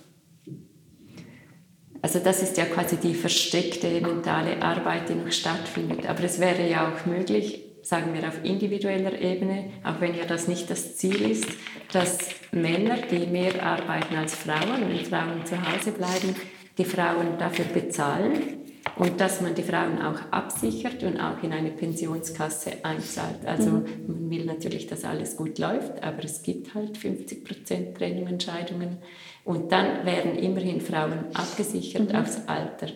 [2.02, 6.08] Also das ist ja quasi die versteckte mentale Arbeit, die noch stattfindet.
[6.08, 10.48] Aber es wäre ja auch möglich, sagen wir auf individueller Ebene, auch wenn ja das
[10.48, 11.48] nicht das Ziel ist,
[11.92, 12.18] dass
[12.52, 16.36] Männer, die mehr arbeiten als Frauen, wenn Frauen zu Hause bleiben,
[16.78, 18.60] die Frauen dafür bezahlen
[18.98, 23.46] und dass man die Frauen auch absichert und auch in eine Pensionskasse einzahlt.
[23.46, 23.86] Also mhm.
[24.08, 28.98] man will natürlich, dass alles gut läuft, aber es gibt halt 50 Prozent Trennungsentscheidungen
[29.46, 32.16] und dann werden immerhin Frauen abgesichert mhm.
[32.16, 32.90] aufs Alter.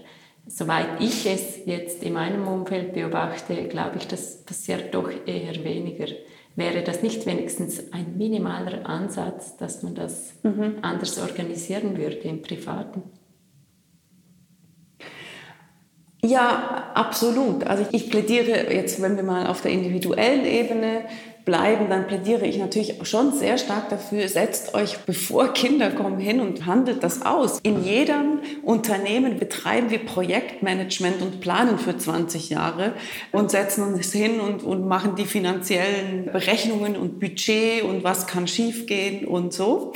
[0.46, 6.08] Soweit ich es jetzt in meinem Umfeld beobachte, glaube ich, das passiert doch eher weniger.
[6.56, 10.80] Wäre das nicht wenigstens ein minimaler Ansatz, dass man das mhm.
[10.82, 13.04] anders organisieren würde im Privaten?
[16.26, 17.68] Ja, absolut.
[17.68, 21.04] Also ich plädiere jetzt, wenn wir mal auf der individuellen Ebene
[21.44, 26.40] bleiben, dann plädiere ich natürlich schon sehr stark dafür, setzt euch, bevor Kinder kommen, hin
[26.40, 27.60] und handelt das aus.
[27.64, 32.94] In jedem Unternehmen betreiben wir Projektmanagement und planen für 20 Jahre
[33.34, 38.48] und setzen uns hin und, und machen die finanziellen Berechnungen und Budget und was kann
[38.48, 39.92] schiefgehen und so.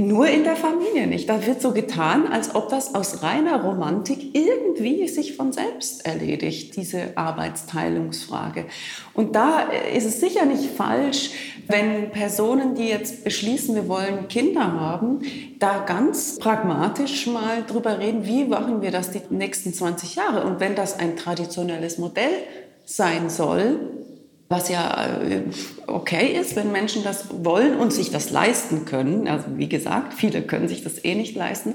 [0.00, 1.28] Nur in der Familie nicht.
[1.28, 6.76] Da wird so getan, als ob das aus reiner Romantik irgendwie sich von selbst erledigt,
[6.76, 8.66] diese Arbeitsteilungsfrage.
[9.12, 11.30] Und da ist es sicher nicht falsch,
[11.66, 15.18] wenn Personen, die jetzt beschließen, wir wollen Kinder haben,
[15.58, 20.44] da ganz pragmatisch mal drüber reden, wie machen wir das die nächsten 20 Jahre.
[20.44, 22.30] Und wenn das ein traditionelles Modell
[22.84, 23.80] sein soll,
[24.48, 25.42] was ja äh,
[25.86, 29.28] okay ist, wenn Menschen das wollen und sich das leisten können.
[29.28, 31.74] Also wie gesagt, viele können sich das eh nicht leisten.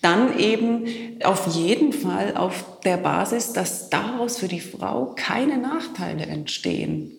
[0.00, 0.86] Dann eben
[1.24, 7.12] auf jeden Fall auf der Basis, dass daraus für die Frau keine Nachteile entstehen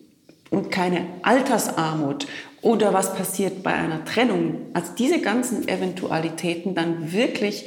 [0.50, 2.26] und keine Altersarmut
[2.62, 4.66] oder was passiert bei einer Trennung.
[4.72, 7.66] Also diese ganzen Eventualitäten dann wirklich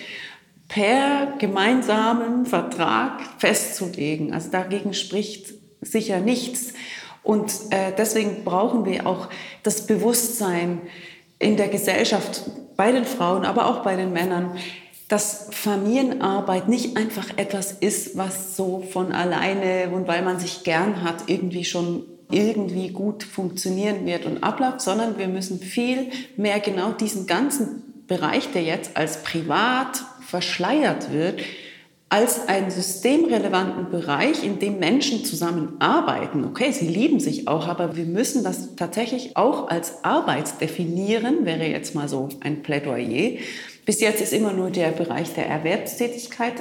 [0.68, 4.34] per gemeinsamen Vertrag festzulegen.
[4.34, 6.74] Also dagegen spricht sicher nichts.
[7.24, 9.30] Und äh, deswegen brauchen wir auch
[9.64, 10.82] das Bewusstsein
[11.40, 12.44] in der Gesellschaft,
[12.76, 14.58] bei den Frauen, aber auch bei den Männern,
[15.08, 21.04] dass Familienarbeit nicht einfach etwas ist, was so von alleine und weil man sich gern
[21.04, 26.92] hat, irgendwie schon irgendwie gut funktionieren wird und abläuft, sondern wir müssen viel mehr genau
[26.92, 31.42] diesen ganzen Bereich, der jetzt als privat verschleiert wird,
[32.14, 36.46] als einen systemrelevanten Bereich, in dem Menschen zusammenarbeiten.
[36.46, 41.66] Okay, sie lieben sich auch, aber wir müssen das tatsächlich auch als Arbeit definieren, wäre
[41.66, 43.40] jetzt mal so ein Plädoyer.
[43.88, 46.54] Bis jetzt ist immer nur der Bereich der Erwerbstätigkeit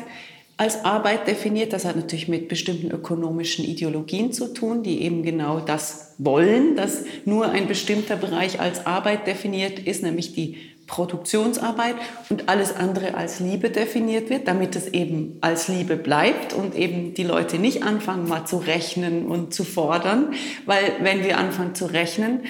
[0.57, 1.75] als Arbeit definiert.
[1.75, 7.05] Das hat natürlich mit bestimmten ökonomischen Ideologien zu tun, die eben genau das wollen, dass
[7.27, 10.57] nur ein bestimmter Bereich als Arbeit definiert ist, nämlich die
[10.93, 11.97] Produktionsarbeit
[12.29, 17.15] und alles andere als Liebe definiert wird, damit es eben als Liebe bleibt und eben
[17.15, 20.35] die Leute nicht anfangen mal zu rechnen und zu fordern,
[20.67, 22.43] weil wenn wir anfangen zu rechnen,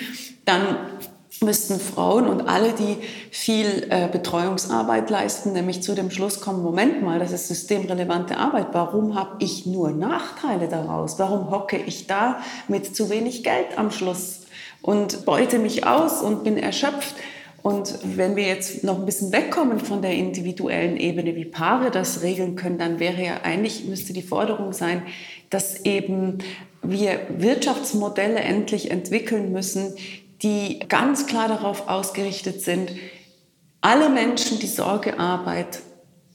[0.44, 0.76] dann
[1.40, 2.96] müssten Frauen und alle, die
[3.30, 8.68] viel äh, Betreuungsarbeit leisten, nämlich zu dem Schluss kommen, Moment mal, das ist systemrelevante Arbeit.
[8.72, 11.18] Warum habe ich nur Nachteile daraus?
[11.18, 14.40] Warum hocke ich da mit zu wenig Geld am Schluss
[14.82, 17.14] und beute mich aus und bin erschöpft?
[17.62, 22.22] Und wenn wir jetzt noch ein bisschen wegkommen von der individuellen Ebene, wie Paare das
[22.22, 25.02] regeln können, dann wäre ja eigentlich, müsste die Forderung sein,
[25.48, 26.38] dass eben
[26.82, 29.94] wir Wirtschaftsmodelle endlich entwickeln müssen,
[30.42, 32.92] die ganz klar darauf ausgerichtet sind,
[33.80, 35.80] alle Menschen, die Sorgearbeit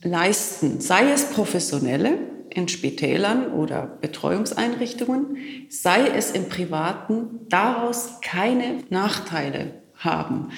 [0.02, 2.18] leisten, sei es professionelle
[2.50, 5.38] in Spitälern oder Betreuungseinrichtungen,
[5.70, 10.50] sei es im Privaten, daraus keine Nachteile haben.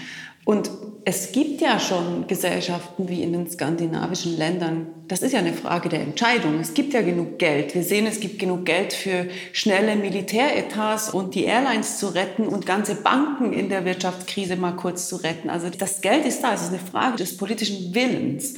[0.49, 0.71] Und
[1.05, 4.87] es gibt ja schon Gesellschaften wie in den skandinavischen Ländern.
[5.07, 6.59] Das ist ja eine Frage der Entscheidung.
[6.59, 7.75] Es gibt ja genug Geld.
[7.75, 12.65] Wir sehen, es gibt genug Geld für schnelle Militäretats und die Airlines zu retten und
[12.65, 15.51] ganze Banken in der Wirtschaftskrise mal kurz zu retten.
[15.51, 16.55] Also das Geld ist da.
[16.55, 18.55] Es ist eine Frage des politischen Willens.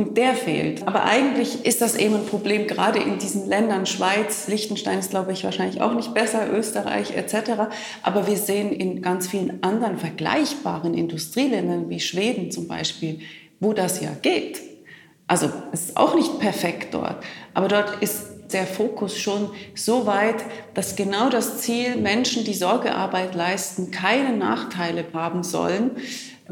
[0.00, 0.88] Und der fehlt.
[0.88, 5.32] Aber eigentlich ist das eben ein Problem, gerade in diesen Ländern, Schweiz, Liechtenstein ist, glaube
[5.32, 7.68] ich, wahrscheinlich auch nicht besser, Österreich etc.
[8.02, 13.20] Aber wir sehen in ganz vielen anderen vergleichbaren Industrieländern wie Schweden zum Beispiel,
[13.60, 14.62] wo das ja geht.
[15.26, 20.42] Also es ist auch nicht perfekt dort, aber dort ist der Fokus schon so weit,
[20.72, 25.90] dass genau das Ziel, Menschen, die Sorgearbeit leisten, keine Nachteile haben sollen,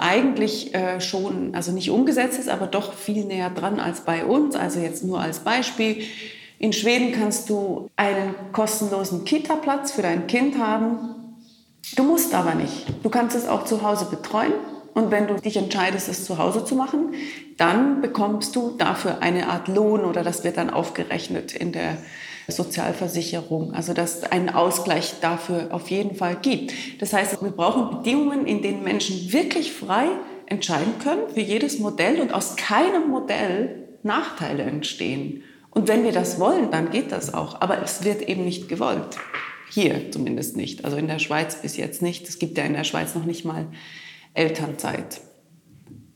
[0.00, 4.56] eigentlich äh, schon, also nicht umgesetzt ist, aber doch viel näher dran als bei uns.
[4.56, 6.02] Also jetzt nur als Beispiel.
[6.58, 11.14] In Schweden kannst du einen kostenlosen Kita-Platz für dein Kind haben.
[11.96, 12.86] Du musst aber nicht.
[13.02, 14.52] Du kannst es auch zu Hause betreuen.
[14.94, 17.14] Und wenn du dich entscheidest, es zu Hause zu machen,
[17.56, 21.98] dann bekommst du dafür eine Art Lohn oder das wird dann aufgerechnet in der
[22.52, 23.74] Sozialversicherung.
[23.74, 26.72] Also dass es einen Ausgleich dafür auf jeden Fall gibt.
[27.00, 30.06] Das heißt, wir brauchen Bedingungen, in denen Menschen wirklich frei
[30.46, 35.42] entscheiden können für jedes Modell und aus keinem Modell Nachteile entstehen.
[35.70, 37.60] Und wenn wir das wollen, dann geht das auch.
[37.60, 39.18] Aber es wird eben nicht gewollt.
[39.70, 40.84] Hier zumindest nicht.
[40.84, 42.26] Also in der Schweiz bis jetzt nicht.
[42.28, 43.66] Es gibt ja in der Schweiz noch nicht mal
[44.34, 45.20] Elternzeit.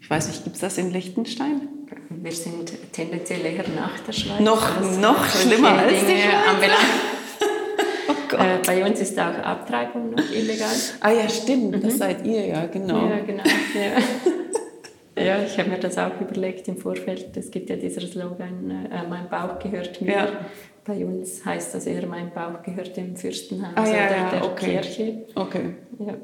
[0.00, 1.68] Ich weiß nicht, gibt es das in Liechtenstein?
[2.08, 4.40] Wir sind tendenziell eher nach der Schweiz.
[4.40, 6.70] Noch, noch schlimmer als die Schweiz.
[8.32, 10.68] oh äh, bei uns ist auch Abtreibung noch illegal.
[11.00, 11.82] Ah ja, stimmt, mhm.
[11.82, 13.08] das seid ihr ja, genau.
[13.08, 13.44] Ja, genau.
[15.16, 17.36] Ja, ja ich habe mir das auch überlegt im Vorfeld.
[17.36, 20.12] Es gibt ja dieser Slogan, äh, mein Bauch gehört mir.
[20.12, 20.28] Ja.
[20.84, 24.70] Bei uns heißt das eher, mein Bauch gehört dem Fürstenhaus ah, ja, oder der okay.
[24.72, 25.26] Kirche.
[25.34, 25.74] Okay.
[25.98, 26.14] Ja.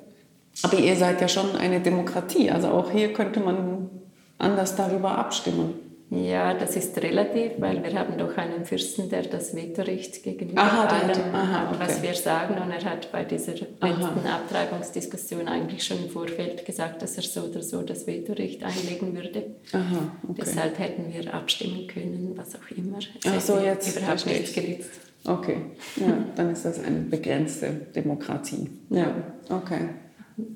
[0.63, 3.98] Aber ihr seid ja schon eine Demokratie, also auch hier könnte man
[4.39, 5.89] anders darüber abstimmen.
[6.11, 10.87] Ja, das ist relativ, weil wir haben doch einen Fürsten, der das Vetorecht gegenüber aha,
[10.87, 11.77] allem hat, aha, okay.
[11.81, 12.55] was wir sagen.
[12.63, 14.37] Und er hat bei dieser letzten aha.
[14.37, 19.45] Abtreibungsdiskussion eigentlich schon im Vorfeld gesagt, dass er so oder so das Vetorecht einlegen würde.
[19.73, 20.41] Aha, okay.
[20.41, 22.99] Deshalb hätten wir abstimmen können, was auch immer.
[22.99, 24.91] Es Ach so, jetzt überhaupt nichts genützt.
[25.27, 25.59] Okay,
[25.97, 28.71] ja, dann ist das eine begrenzte Demokratie.
[28.89, 29.15] Ja,
[29.51, 29.91] okay.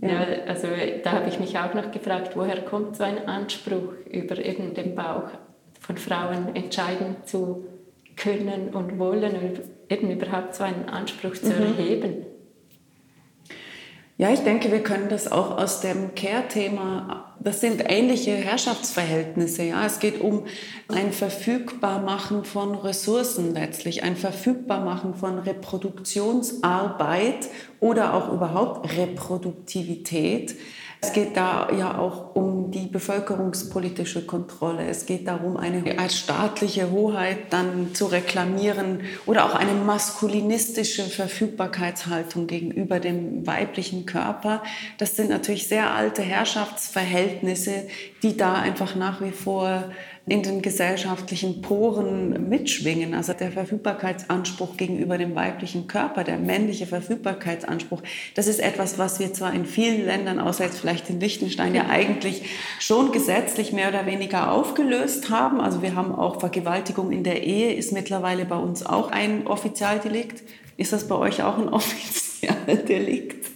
[0.01, 0.21] Ja.
[0.47, 0.69] also
[1.03, 5.31] da habe ich mich auch noch gefragt, woher kommt so ein Anspruch, über irgendeinen Bauch
[5.81, 7.67] von Frauen entscheiden zu
[8.17, 11.63] können und wollen und eben überhaupt so einen Anspruch zu mhm.
[11.79, 12.27] erheben?
[14.23, 19.65] Ja, ich denke, wir können das auch aus dem Care-Thema, das sind ähnliche Herrschaftsverhältnisse.
[19.65, 20.45] Ja, es geht um
[20.87, 27.49] ein Verfügbarmachen von Ressourcen letztlich, ein Verfügbarmachen von Reproduktionsarbeit
[27.81, 30.55] oder auch überhaupt Reproduktivität
[31.05, 34.87] es geht da ja auch um die bevölkerungspolitische Kontrolle.
[34.87, 42.47] Es geht darum, eine als staatliche Hoheit dann zu reklamieren oder auch eine maskulinistische Verfügbarkeitshaltung
[42.47, 44.63] gegenüber dem weiblichen Körper.
[44.99, 47.89] Das sind natürlich sehr alte Herrschaftsverhältnisse,
[48.23, 49.91] die da einfach nach wie vor
[50.27, 53.13] in den gesellschaftlichen Poren mitschwingen.
[53.15, 58.03] Also der Verfügbarkeitsanspruch gegenüber dem weiblichen Körper, der männliche Verfügbarkeitsanspruch,
[58.37, 61.89] das ist etwas, was wir zwar in vielen Ländern, außer jetzt vielleicht in Liechtenstein, ja
[61.89, 62.45] eigentlich
[62.79, 65.61] schon gesetzlich mehr oder weniger aufgelöst haben.
[65.61, 70.45] Also wir haben auch Vergewaltigung in der Ehe, ist mittlerweile bei uns auch ein Offizialdelikt.
[70.77, 73.51] Ist das bei euch auch ein Offizialdelikt?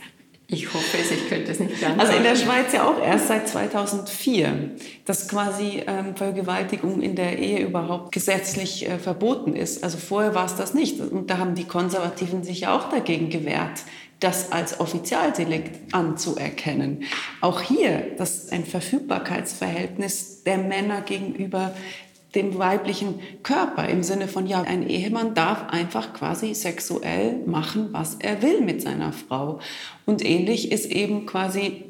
[0.48, 1.98] Ich hoffe es, ich könnte es nicht sagen.
[1.98, 4.70] Also in der Schweiz ja auch erst seit 2004,
[5.04, 9.82] dass quasi ähm, Vergewaltigung in der Ehe überhaupt gesetzlich äh, verboten ist.
[9.82, 11.00] Also vorher war es das nicht.
[11.00, 13.82] Und da haben die Konservativen sich ja auch dagegen gewehrt,
[14.20, 17.02] das als Offizialdelikt anzuerkennen.
[17.40, 21.74] Auch hier, das ist ein Verfügbarkeitsverhältnis der Männer gegenüber
[22.36, 28.16] dem weiblichen Körper im Sinne von, ja, ein Ehemann darf einfach quasi sexuell machen, was
[28.20, 29.58] er will mit seiner Frau.
[30.04, 31.84] Und ähnlich ist eben quasi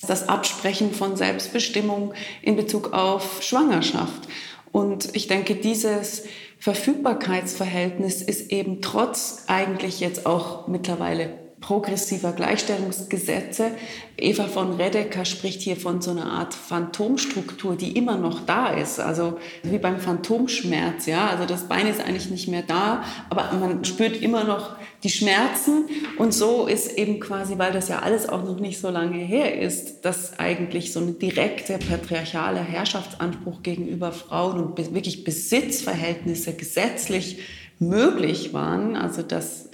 [0.00, 4.28] das Absprechen von Selbstbestimmung in Bezug auf Schwangerschaft.
[4.72, 6.24] Und ich denke, dieses
[6.58, 13.70] Verfügbarkeitsverhältnis ist eben trotz eigentlich jetzt auch mittlerweile progressiver Gleichstellungsgesetze.
[14.18, 19.00] Eva von Redeker spricht hier von so einer Art Phantomstruktur, die immer noch da ist.
[19.00, 21.28] Also wie beim Phantomschmerz, ja.
[21.28, 25.86] Also das Bein ist eigentlich nicht mehr da, aber man spürt immer noch die Schmerzen.
[26.18, 29.58] Und so ist eben quasi, weil das ja alles auch noch nicht so lange her
[29.58, 37.38] ist, dass eigentlich so eine direkte patriarchale Herrschaftsanspruch gegenüber Frauen und wirklich Besitzverhältnisse gesetzlich
[37.78, 38.96] möglich waren.
[38.96, 39.70] Also dass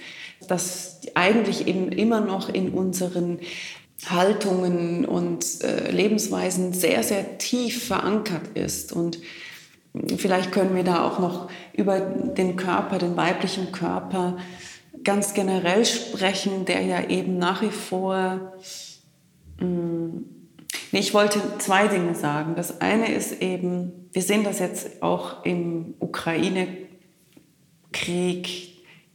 [0.49, 3.39] das eigentlich eben immer noch in unseren
[4.05, 8.93] Haltungen und äh, Lebensweisen sehr, sehr tief verankert ist.
[8.93, 9.19] Und
[10.17, 14.37] vielleicht können wir da auch noch über den Körper, den weiblichen Körper
[15.03, 18.53] ganz generell sprechen, der ja eben nach wie vor...
[19.59, 20.25] Mh, mm,
[20.91, 22.55] ich wollte zwei Dinge sagen.
[22.55, 28.68] Das eine ist eben, wir sehen das jetzt auch im Ukraine-Krieg,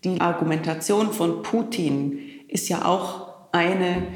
[0.05, 4.07] die Argumentation von Putin ist ja auch eine,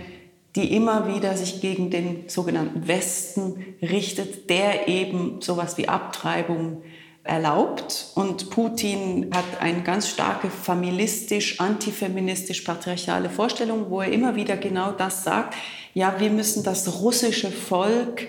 [0.54, 6.82] die immer wieder sich gegen den sogenannten Westen richtet, der eben sowas wie Abtreibung
[7.24, 8.12] erlaubt.
[8.14, 14.92] Und Putin hat eine ganz starke familistisch, antifeministisch, patriarchale Vorstellung, wo er immer wieder genau
[14.92, 15.54] das sagt.
[15.94, 18.26] Ja, wir müssen das russische Volk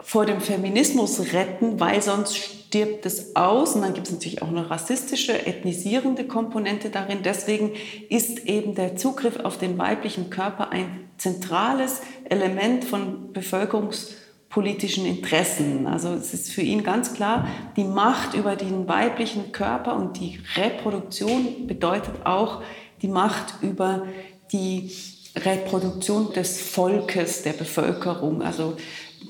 [0.00, 3.76] vor dem Feminismus retten, weil sonst stirbt es aus.
[3.76, 7.20] Und dann gibt es natürlich auch eine rassistische, ethnisierende Komponente darin.
[7.22, 7.70] Deswegen
[8.08, 15.86] ist eben der Zugriff auf den weiblichen Körper ein zentrales Element von bevölkerungspolitischen Interessen.
[15.86, 17.46] Also es ist für ihn ganz klar,
[17.76, 22.60] die Macht über den weiblichen Körper und die Reproduktion bedeutet auch
[23.02, 24.08] die Macht über
[24.50, 24.90] die
[25.36, 28.42] Reproduktion des Volkes, der Bevölkerung.
[28.42, 28.76] Also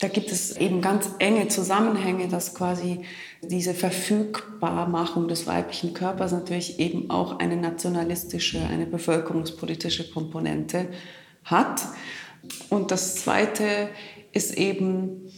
[0.01, 3.01] da gibt es eben ganz enge Zusammenhänge, dass quasi
[3.43, 10.89] diese Verfügbarmachung des weiblichen Körpers natürlich eben auch eine nationalistische, eine bevölkerungspolitische Komponente
[11.45, 11.83] hat.
[12.71, 13.89] Und das Zweite
[14.33, 15.31] ist eben,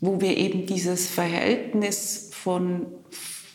[0.00, 2.86] wo wir eben dieses Verhältnis von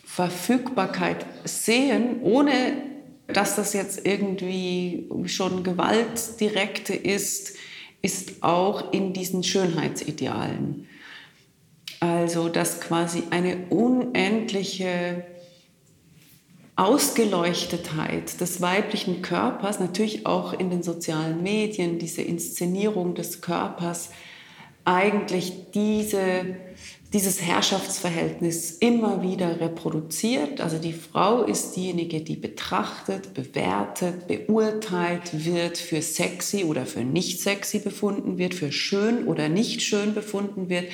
[0.04, 2.82] Verfügbarkeit sehen, ohne
[3.26, 7.56] dass das jetzt irgendwie schon Gewalt direkte ist,
[8.04, 10.86] ist auch in diesen Schönheitsidealen.
[12.00, 15.24] Also, dass quasi eine unendliche
[16.76, 24.10] Ausgeleuchtetheit des weiblichen Körpers, natürlich auch in den sozialen Medien, diese Inszenierung des Körpers,
[24.84, 26.56] eigentlich diese
[27.14, 30.60] dieses Herrschaftsverhältnis immer wieder reproduziert.
[30.60, 37.40] Also die Frau ist diejenige, die betrachtet, bewertet, beurteilt wird, für sexy oder für nicht
[37.40, 40.86] sexy befunden wird, für schön oder nicht schön befunden wird.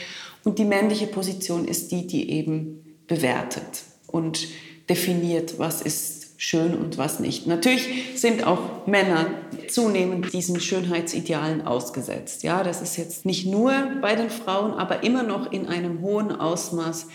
[0.44, 4.46] Und die männliche Position ist die, die eben bewertet und
[4.90, 7.46] definiert, was ist schön und was nicht.
[7.46, 7.86] Natürlich
[8.18, 9.26] sind auch Männer
[9.68, 12.44] zunehmend diesen Schönheitsidealen ausgesetzt.
[12.44, 16.32] Ja, das ist jetzt nicht nur bei den Frauen, aber immer noch in einem hohen
[16.32, 17.08] Ausmaß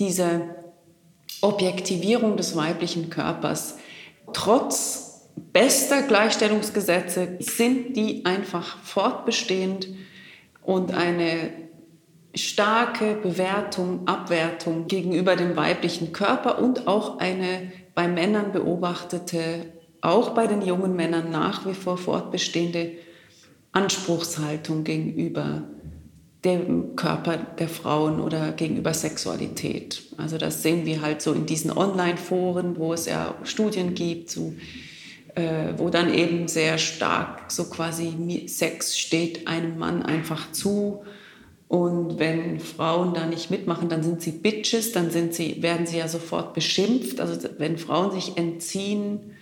[0.00, 0.56] diese
[1.42, 3.76] Objektivierung des weiblichen Körpers.
[4.32, 9.86] Trotz bester Gleichstellungsgesetze sind die einfach fortbestehend
[10.64, 11.52] und eine
[12.34, 19.72] starke Bewertung, Abwertung gegenüber dem weiblichen Körper und auch eine bei Männern beobachtete,
[20.02, 22.92] auch bei den jungen Männern nach wie vor fortbestehende
[23.72, 25.62] Anspruchshaltung gegenüber
[26.44, 30.02] dem Körper der Frauen oder gegenüber Sexualität.
[30.18, 34.52] Also das sehen wir halt so in diesen Online-Foren, wo es ja Studien gibt, so,
[35.34, 41.02] äh, wo dann eben sehr stark so quasi Sex steht einem Mann einfach zu
[41.68, 45.98] und wenn Frauen da nicht mitmachen, dann sind sie Bitches, dann sind sie, werden sie
[45.98, 47.20] ja sofort beschimpft.
[47.20, 49.32] Also wenn Frauen sich entziehen,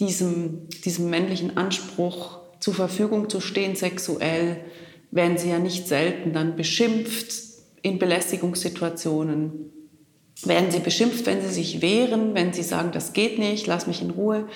[0.00, 4.64] diesem, diesem männlichen Anspruch zur Verfügung zu stehen sexuell,
[5.10, 7.34] werden sie ja nicht selten dann beschimpft
[7.82, 9.70] in Belästigungssituationen.
[10.44, 14.00] Werden sie beschimpft, wenn sie sich wehren, wenn sie sagen, das geht nicht, lass mich
[14.02, 14.48] in Ruhe.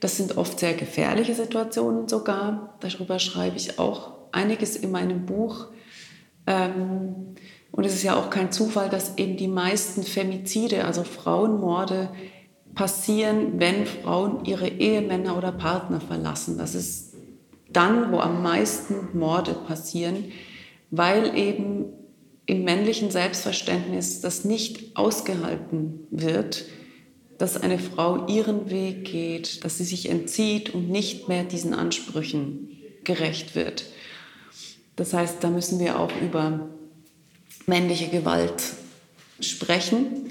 [0.00, 2.76] Das sind oft sehr gefährliche Situationen sogar.
[2.80, 5.68] Darüber schreibe ich auch einiges in meinem Buch
[6.46, 7.34] ähm,
[7.70, 12.10] und es ist ja auch kein Zufall, dass eben die meisten Femizide, also Frauenmorde,
[12.74, 16.58] passieren, wenn Frauen ihre Ehemänner oder Partner verlassen.
[16.58, 17.14] Das ist
[17.70, 20.24] dann, wo am meisten Morde passieren,
[20.90, 21.86] weil eben
[22.46, 26.64] im männlichen Selbstverständnis das nicht ausgehalten wird,
[27.38, 32.68] dass eine Frau ihren Weg geht, dass sie sich entzieht und nicht mehr diesen Ansprüchen
[33.04, 33.86] gerecht wird.
[34.96, 36.68] Das heißt, da müssen wir auch über
[37.66, 38.62] männliche Gewalt
[39.40, 40.30] sprechen.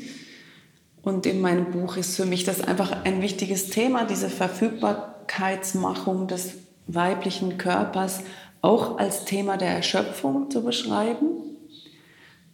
[1.01, 6.53] Und in meinem Buch ist für mich das einfach ein wichtiges Thema, diese Verfügbarkeitsmachung des
[6.87, 8.21] weiblichen Körpers
[8.61, 11.27] auch als Thema der Erschöpfung zu beschreiben,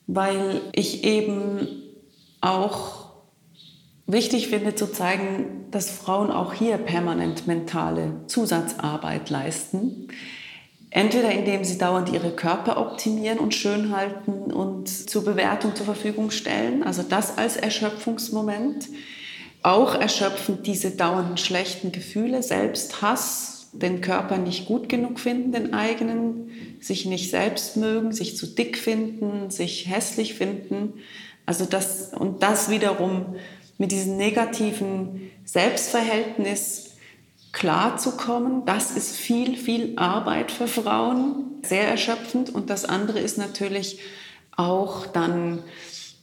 [0.06, 1.68] weil ich eben
[2.40, 3.08] auch
[4.06, 10.08] wichtig finde zu zeigen, dass Frauen auch hier permanent mentale Zusatzarbeit leisten
[10.90, 16.32] Entweder indem sie dauernd ihre Körper optimieren und schön halten und zur Bewertung zur Verfügung
[16.32, 18.88] stellen, also das als Erschöpfungsmoment.
[19.64, 26.52] Auch erschöpfend diese dauernden schlechten Gefühle, Selbsthass, den Körper nicht gut genug finden, den eigenen,
[26.80, 30.94] sich nicht selbst mögen, sich zu dick finden, sich hässlich finden.
[31.46, 33.36] Also das, und das wiederum
[33.78, 36.87] mit diesem negativen Selbstverhältnis
[37.58, 38.66] klarzukommen.
[38.66, 42.54] Das ist viel, viel Arbeit für Frauen, sehr erschöpfend.
[42.54, 44.00] Und das andere ist natürlich
[44.56, 45.64] auch dann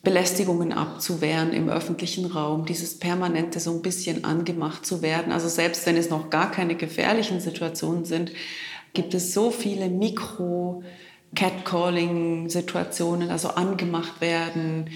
[0.05, 5.32] Belästigungen abzuwehren im öffentlichen Raum, dieses permanente so ein bisschen angemacht zu werden.
[5.32, 8.30] Also selbst wenn es noch gar keine gefährlichen Situationen sind,
[8.93, 10.85] gibt es so viele Mikro-
[11.35, 14.91] Catcalling-Situationen, also angemacht werden,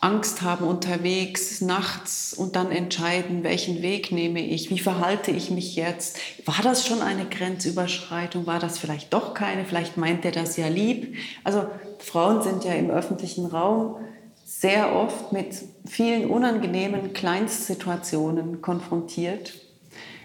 [0.00, 5.74] Angst haben unterwegs, nachts und dann entscheiden, welchen Weg nehme ich, wie verhalte ich mich
[5.74, 6.18] jetzt.
[6.44, 8.46] War das schon eine Grenzüberschreitung?
[8.46, 9.64] War das vielleicht doch keine?
[9.64, 11.16] Vielleicht meint er das ja lieb.
[11.44, 11.66] Also
[11.98, 13.96] Frauen sind ja im öffentlichen Raum
[14.44, 19.54] sehr oft mit vielen unangenehmen Kleinstsituationen konfrontiert.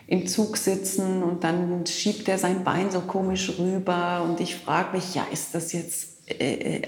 [0.06, 4.98] Im Zug sitzen und dann schiebt er sein Bein so komisch rüber und ich frage
[4.98, 6.11] mich, ja, ist das jetzt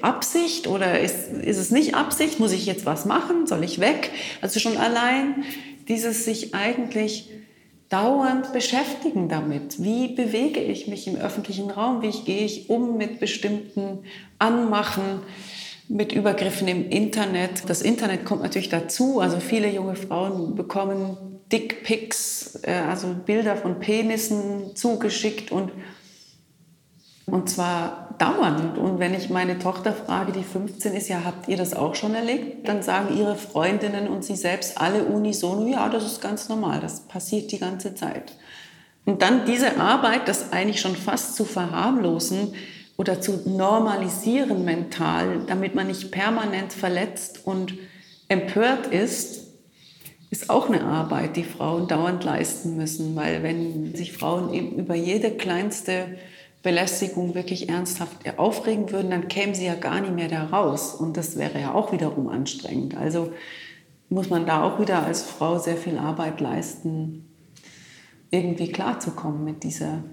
[0.02, 2.40] Absicht oder ist, ist es nicht Absicht?
[2.40, 3.48] Muss ich jetzt was machen?
[3.48, 4.12] Soll ich weg?
[4.42, 5.44] Also schon allein
[5.88, 7.30] dieses sich eigentlich
[7.90, 9.84] dauernd beschäftigen damit.
[9.84, 12.02] Wie bewege ich mich im öffentlichen Raum?
[12.02, 14.00] Wie gehe ich um mit bestimmten
[14.40, 15.22] Anmachen?
[15.90, 17.64] mit Übergriffen im Internet.
[17.68, 19.20] Das Internet kommt natürlich dazu.
[19.20, 21.18] Also viele junge Frauen bekommen
[21.52, 25.72] Dickpics, äh, also Bilder von Penissen zugeschickt und,
[27.26, 28.78] und zwar dauernd.
[28.78, 32.16] Und wenn ich meine Tochter frage, die 15 ist, ja, habt ihr das auch schon
[32.16, 32.68] erlebt?
[32.68, 37.02] Dann sagen ihre Freundinnen und sie selbst alle unisono, ja, das ist ganz normal, das
[37.02, 38.34] passiert die ganze Zeit.
[39.06, 42.54] Und dann diese Arbeit, das eigentlich schon fast zu verharmlosen,
[42.98, 47.74] oder zu normalisieren mental, damit man nicht permanent verletzt und
[48.28, 49.48] empört ist,
[50.30, 53.16] ist auch eine Arbeit, die Frauen dauernd leisten müssen.
[53.16, 56.18] Weil wenn sich Frauen eben über jede kleinste
[56.64, 60.96] Belästigung wirklich ernsthaft aufregen würden, dann kämen sie ja gar nicht mehr da raus.
[60.96, 62.96] Und das wäre ja auch wiederum anstrengend.
[62.98, 63.34] Also
[64.10, 67.30] muss man da auch wieder als Frau sehr viel Arbeit leisten,
[68.32, 70.04] irgendwie klarzukommen mit, dieser,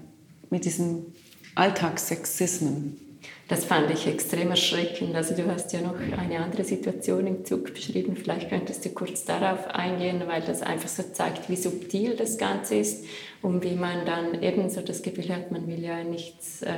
[0.49, 1.05] mit diesem
[1.55, 3.10] Alltagssexismen.
[3.51, 5.13] Das fand ich extrem erschreckend.
[5.13, 8.15] Also du hast ja noch eine andere Situation im Zug beschrieben.
[8.15, 12.75] Vielleicht könntest du kurz darauf eingehen, weil das einfach so zeigt, wie subtil das Ganze
[12.75, 13.03] ist
[13.41, 16.71] und wie man dann ebenso das Gefühl hat, man will ja nichts äh,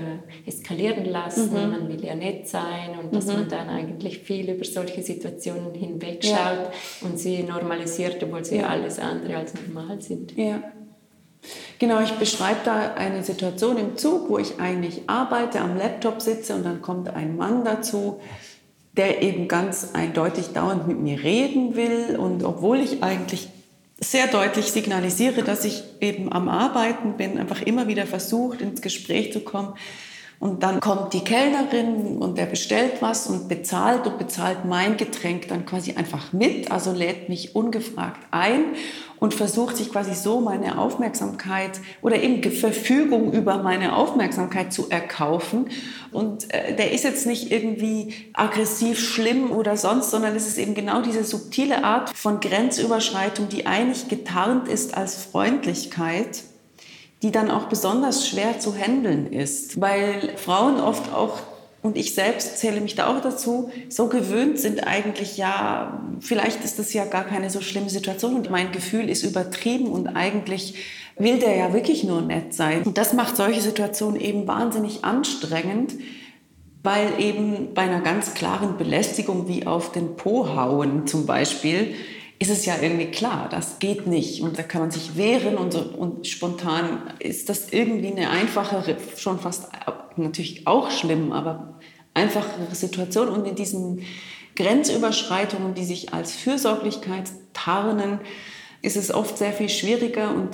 [0.47, 1.69] eskalieren lassen, mhm.
[1.69, 3.33] man will ja nett sein und dass mhm.
[3.33, 6.71] man dann eigentlich viel über solche Situationen hinwegschaut ja.
[7.01, 8.67] und sie normalisiert, obwohl sie ja.
[8.69, 10.35] alles andere als normal sind.
[10.35, 10.63] Ja.
[11.79, 16.55] Genau, ich beschreibe da eine Situation im Zug, wo ich eigentlich arbeite, am Laptop sitze
[16.55, 18.21] und dann kommt ein Mann dazu,
[18.93, 22.15] der eben ganz eindeutig dauernd mit mir reden will.
[22.17, 23.49] Und obwohl ich eigentlich
[23.99, 29.33] sehr deutlich signalisiere, dass ich eben am Arbeiten bin, einfach immer wieder versucht, ins Gespräch
[29.33, 29.73] zu kommen.
[30.43, 35.47] Und dann kommt die Kellnerin und der bestellt was und bezahlt und bezahlt mein Getränk
[35.47, 38.65] dann quasi einfach mit, also lädt mich ungefragt ein
[39.21, 45.69] und versucht sich quasi so meine Aufmerksamkeit oder eben Verfügung über meine Aufmerksamkeit zu erkaufen.
[46.11, 50.75] Und äh, der ist jetzt nicht irgendwie aggressiv, schlimm oder sonst, sondern es ist eben
[50.75, 56.43] genau diese subtile Art von Grenzüberschreitung, die eigentlich getarnt ist als Freundlichkeit
[57.23, 61.39] die dann auch besonders schwer zu handeln ist, weil Frauen oft auch
[61.81, 66.79] und ich selbst zähle mich da auch dazu, so gewöhnt sind eigentlich, ja, vielleicht ist
[66.79, 70.75] das ja gar keine so schlimme Situation und mein Gefühl ist übertrieben und eigentlich
[71.17, 72.83] will der ja wirklich nur nett sein.
[72.83, 75.95] Und das macht solche Situationen eben wahnsinnig anstrengend,
[76.83, 81.95] weil eben bei einer ganz klaren Belästigung wie auf den Po hauen zum Beispiel,
[82.43, 85.71] ist es ja irgendwie klar, das geht nicht und da kann man sich wehren und,
[85.71, 89.69] so, und spontan ist das irgendwie eine einfachere, schon fast
[90.17, 91.79] natürlich auch schlimm, aber
[92.13, 94.01] einfachere Situation und in diesen
[94.57, 98.19] Grenzüberschreitungen, die sich als Fürsorglichkeit tarnen,
[98.81, 100.49] ist es oft sehr viel schwieriger und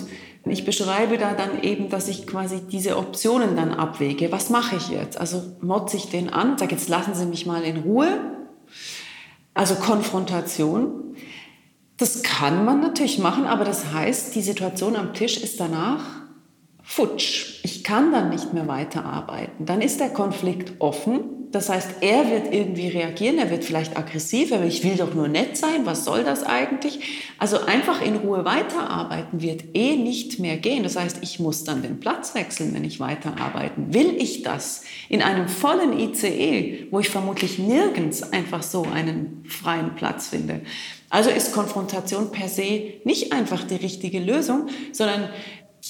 [0.46, 4.32] ich beschreibe da dann eben, dass ich quasi diese Optionen dann abwäge.
[4.32, 5.20] Was mache ich jetzt?
[5.20, 8.36] Also motze ich den an, sage jetzt lassen Sie mich mal in Ruhe.
[9.56, 11.16] Also Konfrontation.
[12.00, 16.19] Das kann man natürlich machen, aber das heißt, die Situation am Tisch ist danach
[16.90, 17.60] futsch.
[17.62, 19.66] Ich kann dann nicht mehr weiterarbeiten.
[19.66, 24.52] Dann ist der Konflikt offen das heißt, er wird irgendwie reagieren, er wird vielleicht aggressiv,
[24.52, 27.00] aber ich will doch nur nett sein, was soll das eigentlich?
[27.40, 30.84] Also einfach in Ruhe weiterarbeiten wird eh nicht mehr gehen.
[30.84, 33.96] Das heißt, ich muss dann den Platz wechseln, wenn ich weiterarbeiten.
[33.96, 39.96] Will ich das in einem vollen ICE, wo ich vermutlich nirgends einfach so einen freien
[39.96, 40.62] Platz finde?
[41.10, 45.30] Also ist Konfrontation per se nicht einfach die richtige Lösung, sondern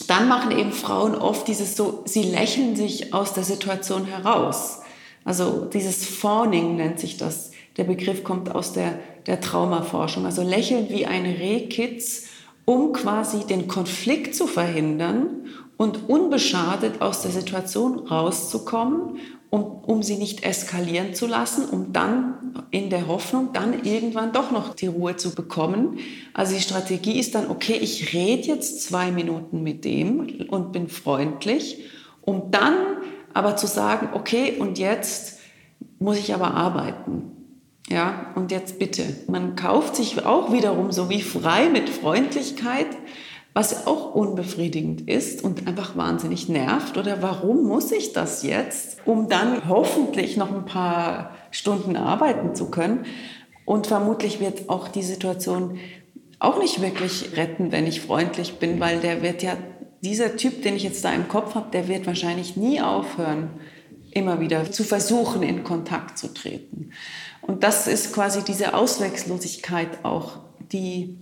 [0.08, 4.80] dann machen eben Frauen oft dieses so, sie lächeln sich aus der Situation heraus.
[5.26, 7.52] Also dieses Fawning nennt sich das.
[7.78, 10.26] Der Begriff kommt aus der, der Traumaforschung.
[10.26, 12.28] Also lächeln wie ein Rehkitz,
[12.66, 15.47] um quasi den Konflikt zu verhindern
[15.78, 19.18] und unbeschadet aus der Situation rauszukommen,
[19.50, 24.52] um, um sie nicht eskalieren zu lassen, um dann in der Hoffnung, dann irgendwann doch
[24.52, 26.00] noch die Ruhe zu bekommen.
[26.34, 30.88] Also die Strategie ist dann, okay, ich rede jetzt zwei Minuten mit dem und bin
[30.88, 31.80] freundlich,
[32.22, 32.76] um dann
[33.34, 35.39] aber zu sagen, okay, und jetzt
[35.97, 37.32] muss ich aber arbeiten.
[37.89, 39.04] Ja, und jetzt bitte.
[39.28, 42.88] Man kauft sich auch wiederum so wie frei mit Freundlichkeit,
[43.54, 46.97] was auch unbefriedigend ist und einfach wahnsinnig nervt.
[46.97, 52.70] Oder warum muss ich das jetzt, um dann hoffentlich noch ein paar Stunden arbeiten zu
[52.70, 53.06] können?
[53.66, 55.80] Und vermutlich wird auch die Situation
[56.39, 59.58] auch nicht wirklich retten, wenn ich freundlich bin, weil der wird ja
[60.02, 63.50] dieser Typ, den ich jetzt da im Kopf habe, der wird wahrscheinlich nie aufhören,
[64.12, 66.91] immer wieder zu versuchen, in Kontakt zu treten.
[67.41, 70.39] Und das ist quasi diese Ausweglosigkeit auch,
[70.72, 71.18] die,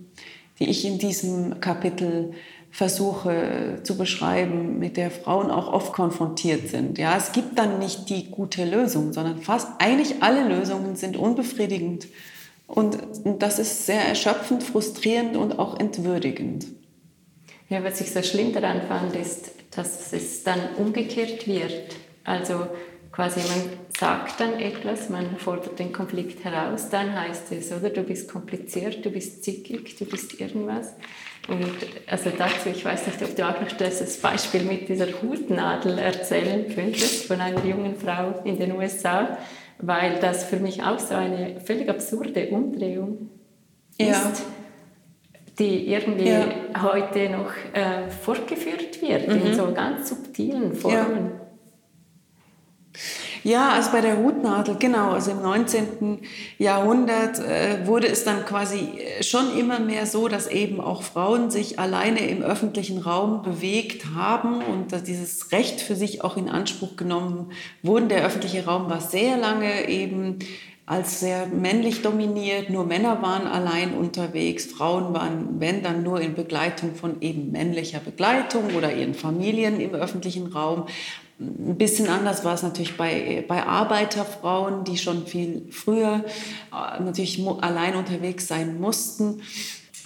[0.59, 2.33] die ich in diesem Kapitel
[2.71, 6.97] versuche zu beschreiben, mit der Frauen auch oft konfrontiert sind.
[6.97, 12.07] Ja, es gibt dann nicht die gute Lösung, sondern fast eigentlich alle Lösungen sind unbefriedigend.
[12.67, 12.97] Und
[13.39, 16.67] das ist sehr erschöpfend, frustrierend und auch entwürdigend.
[17.69, 21.95] Ja, was ich so schlimm daran fand, ist, dass es dann umgekehrt wird.
[22.23, 22.67] Also
[23.17, 23.63] quasi man
[23.97, 29.03] sagt dann etwas, man fordert den Konflikt heraus, dann heißt es, oder du bist kompliziert,
[29.03, 30.93] du bist zickig, du bist irgendwas.
[31.47, 31.65] Und
[32.05, 36.71] also dazu, ich weiß nicht, ob du auch noch das Beispiel mit dieser Hutnadel erzählen
[36.75, 39.35] könntest von einer jungen Frau in den USA,
[39.79, 43.31] weil das für mich auch so eine völlig absurde Umdrehung
[43.99, 44.11] ja.
[44.11, 44.43] ist,
[45.57, 46.49] die irgendwie ja.
[46.83, 49.47] heute noch äh, fortgeführt wird mhm.
[49.47, 51.31] in so ganz subtilen Formen.
[51.31, 51.46] Ja.
[53.47, 55.11] Ja, also bei der Hutnadel, genau.
[55.11, 56.19] Also im 19.
[56.57, 61.49] Jahrhundert äh, wurde es dann quasi äh, schon immer mehr so, dass eben auch Frauen
[61.49, 66.49] sich alleine im öffentlichen Raum bewegt haben und dass dieses Recht für sich auch in
[66.49, 68.09] Anspruch genommen wurden.
[68.09, 70.39] Der öffentliche Raum war sehr lange eben
[70.85, 72.69] als sehr männlich dominiert.
[72.69, 74.65] Nur Männer waren allein unterwegs.
[74.65, 79.93] Frauen waren, wenn dann nur in Begleitung von eben männlicher Begleitung oder ihren Familien im
[79.93, 80.87] öffentlichen Raum.
[81.39, 86.25] Ein bisschen anders war es natürlich bei, bei Arbeiterfrauen, die schon viel früher
[86.71, 89.41] äh, natürlich allein unterwegs sein mussten.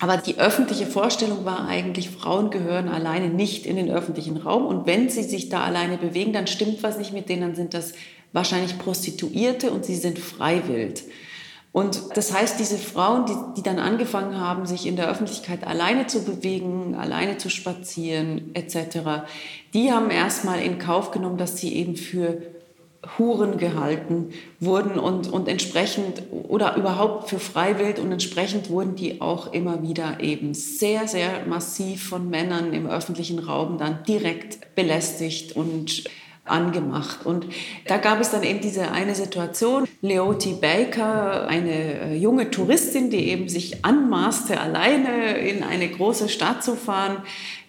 [0.01, 4.65] Aber die öffentliche Vorstellung war eigentlich, Frauen gehören alleine nicht in den öffentlichen Raum.
[4.65, 7.73] Und wenn sie sich da alleine bewegen, dann stimmt was nicht mit denen, dann sind
[7.73, 7.93] das
[8.33, 11.03] wahrscheinlich Prostituierte und sie sind freiwillig.
[11.73, 16.05] Und das heißt, diese Frauen, die, die dann angefangen haben, sich in der Öffentlichkeit alleine
[16.07, 19.23] zu bewegen, alleine zu spazieren etc.,
[19.73, 22.41] die haben erstmal in Kauf genommen, dass sie eben für
[23.17, 29.53] Huren gehalten wurden und, und entsprechend oder überhaupt für freiwillig und entsprechend wurden die auch
[29.53, 36.03] immer wieder eben sehr, sehr massiv von Männern im öffentlichen Raum dann direkt belästigt und
[36.45, 37.25] angemacht.
[37.25, 37.45] Und
[37.87, 39.87] da gab es dann eben diese eine Situation.
[40.01, 46.63] Leoti Baker, eine äh, junge Touristin, die eben sich anmaßte, alleine in eine große Stadt
[46.63, 47.17] zu fahren,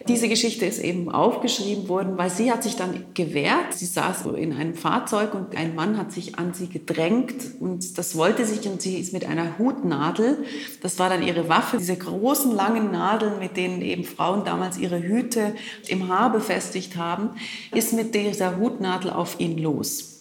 [0.09, 3.73] diese Geschichte ist eben aufgeschrieben worden, weil sie hat sich dann gewehrt.
[3.73, 8.17] Sie saß in einem Fahrzeug und ein Mann hat sich an sie gedrängt und das
[8.17, 10.45] wollte sich und sie ist mit einer Hutnadel,
[10.83, 15.03] das war dann ihre Waffe, diese großen langen Nadeln, mit denen eben Frauen damals ihre
[15.03, 15.55] Hüte
[15.89, 17.31] im Haar befestigt haben,
[17.73, 20.13] ist mit dieser Hutnadel auf ihn los.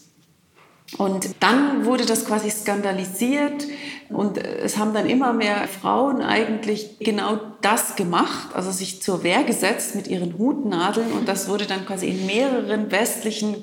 [0.98, 3.66] Und dann wurde das quasi skandalisiert
[4.14, 9.44] und es haben dann immer mehr Frauen eigentlich genau das gemacht, also sich zur Wehr
[9.44, 13.56] gesetzt mit ihren Hutnadeln und das wurde dann quasi in mehreren westlichen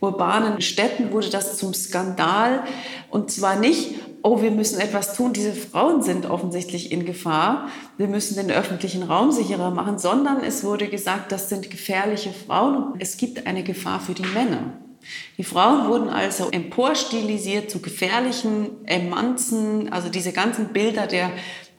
[0.00, 2.64] urbanen Städten wurde das zum Skandal
[3.10, 8.08] und zwar nicht, oh, wir müssen etwas tun, diese Frauen sind offensichtlich in Gefahr, wir
[8.08, 13.00] müssen den öffentlichen Raum sicherer machen, sondern es wurde gesagt, das sind gefährliche Frauen und
[13.00, 14.72] es gibt eine Gefahr für die Männer.
[15.38, 21.30] Die Frauen wurden also emporstilisiert zu gefährlichen Emanzen, also diese ganzen Bilder der,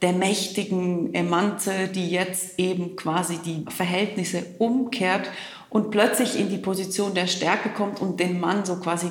[0.01, 5.30] der mächtigen Emanze, die jetzt eben quasi die Verhältnisse umkehrt
[5.69, 9.07] und plötzlich in die Position der Stärke kommt und den Mann so quasi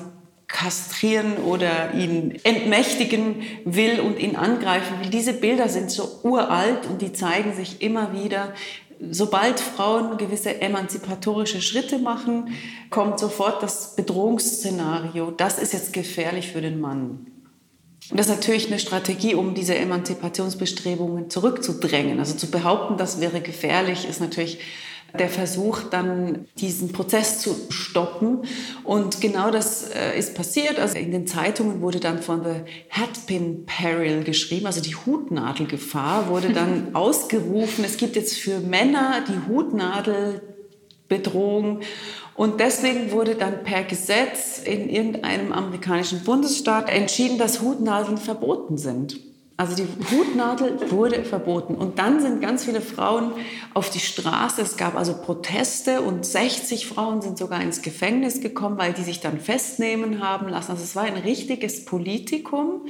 [0.52, 5.08] kastrieren oder ihn entmächtigen will und ihn angreifen will.
[5.08, 8.52] Diese Bilder sind so uralt und die zeigen sich immer wieder
[9.10, 12.54] sobald Frauen gewisse emanzipatorische Schritte machen,
[12.90, 15.30] kommt sofort das Bedrohungsszenario.
[15.30, 17.26] Das ist jetzt gefährlich für den Mann.
[18.10, 22.18] Und das ist natürlich eine Strategie, um diese Emanzipationsbestrebungen zurückzudrängen.
[22.18, 24.58] Also zu behaupten, das wäre gefährlich, ist natürlich
[25.18, 28.42] der Versuch, dann diesen Prozess zu stoppen.
[28.84, 30.78] Und genau das äh, ist passiert.
[30.78, 36.52] Also in den Zeitungen wurde dann von the Hatpin Peril geschrieben, also die Hutnadelgefahr wurde
[36.52, 37.84] dann ausgerufen.
[37.84, 41.80] Es gibt jetzt für Männer die Hutnadelbedrohung.
[42.34, 49.31] Und deswegen wurde dann per Gesetz in irgendeinem amerikanischen Bundesstaat entschieden, dass Hutnadeln verboten sind.
[49.62, 51.76] Also die Hutnadel wurde verboten.
[51.76, 53.30] Und dann sind ganz viele Frauen
[53.74, 54.60] auf die Straße.
[54.60, 59.20] Es gab also Proteste und 60 Frauen sind sogar ins Gefängnis gekommen, weil die sich
[59.20, 60.72] dann festnehmen haben lassen.
[60.72, 62.86] Also es war ein richtiges Politikum.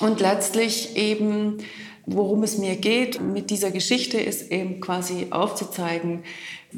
[0.00, 1.58] Und letztlich eben,
[2.04, 6.24] worum es mir geht mit dieser Geschichte, ist eben quasi aufzuzeigen,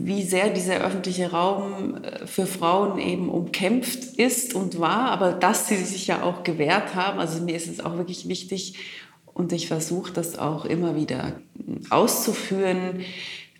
[0.00, 5.68] wie sehr dieser öffentliche Raum äh, für Frauen eben umkämpft ist und war, aber dass
[5.68, 7.18] sie sich ja auch gewehrt haben.
[7.18, 8.74] Also mir ist es auch wirklich wichtig
[9.26, 11.32] und ich versuche das auch immer wieder
[11.90, 13.00] auszuführen,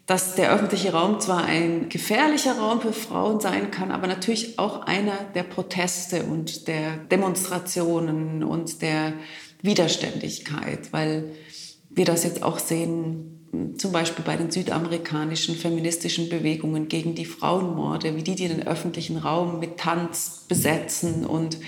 [0.06, 4.86] dass der öffentliche Raum zwar ein gefährlicher Raum für Frauen sein kann, aber natürlich auch
[4.86, 9.12] einer der Proteste und der Demonstrationen und der
[9.60, 11.32] Widerständigkeit, weil
[11.90, 13.37] wir das jetzt auch sehen
[13.76, 19.16] zum Beispiel bei den südamerikanischen feministischen Bewegungen gegen die Frauenmorde, wie die, die den öffentlichen
[19.16, 21.58] Raum mit Tanz besetzen und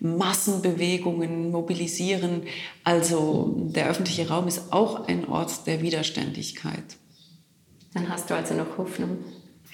[0.00, 2.42] Massenbewegungen mobilisieren.
[2.84, 6.96] Also der öffentliche Raum ist auch ein Ort der Widerständigkeit.
[7.92, 9.18] Dann hast du also noch Hoffnung.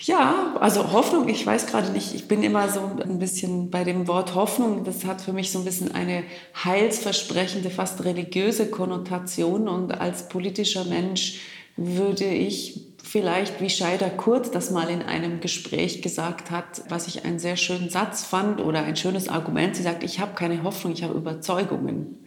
[0.04, 4.08] Ja, also Hoffnung, ich weiß gerade nicht, ich bin immer so ein bisschen bei dem
[4.08, 6.24] Wort Hoffnung, das hat für mich so ein bisschen eine
[6.64, 11.40] heilsversprechende, fast religiöse Konnotation und als politischer Mensch
[11.76, 17.24] würde ich vielleicht wie Scheider Kurt das mal in einem Gespräch gesagt hat, was ich
[17.24, 19.76] einen sehr schönen Satz fand oder ein schönes Argument.
[19.76, 22.24] Sie sagt, ich habe keine Hoffnung, ich habe Überzeugungen.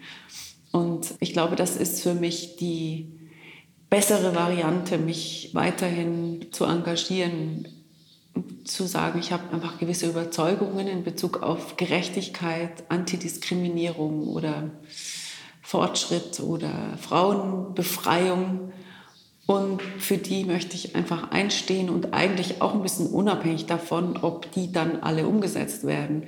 [0.72, 3.12] Und ich glaube, das ist für mich die
[3.90, 7.68] bessere Variante, mich weiterhin zu engagieren,
[8.66, 14.72] zu sagen, ich habe einfach gewisse Überzeugungen in Bezug auf Gerechtigkeit, Antidiskriminierung oder
[15.62, 18.72] Fortschritt oder Frauenbefreiung.
[19.48, 24.52] Und für die möchte ich einfach einstehen und eigentlich auch ein bisschen unabhängig davon, ob
[24.52, 26.24] die dann alle umgesetzt werden.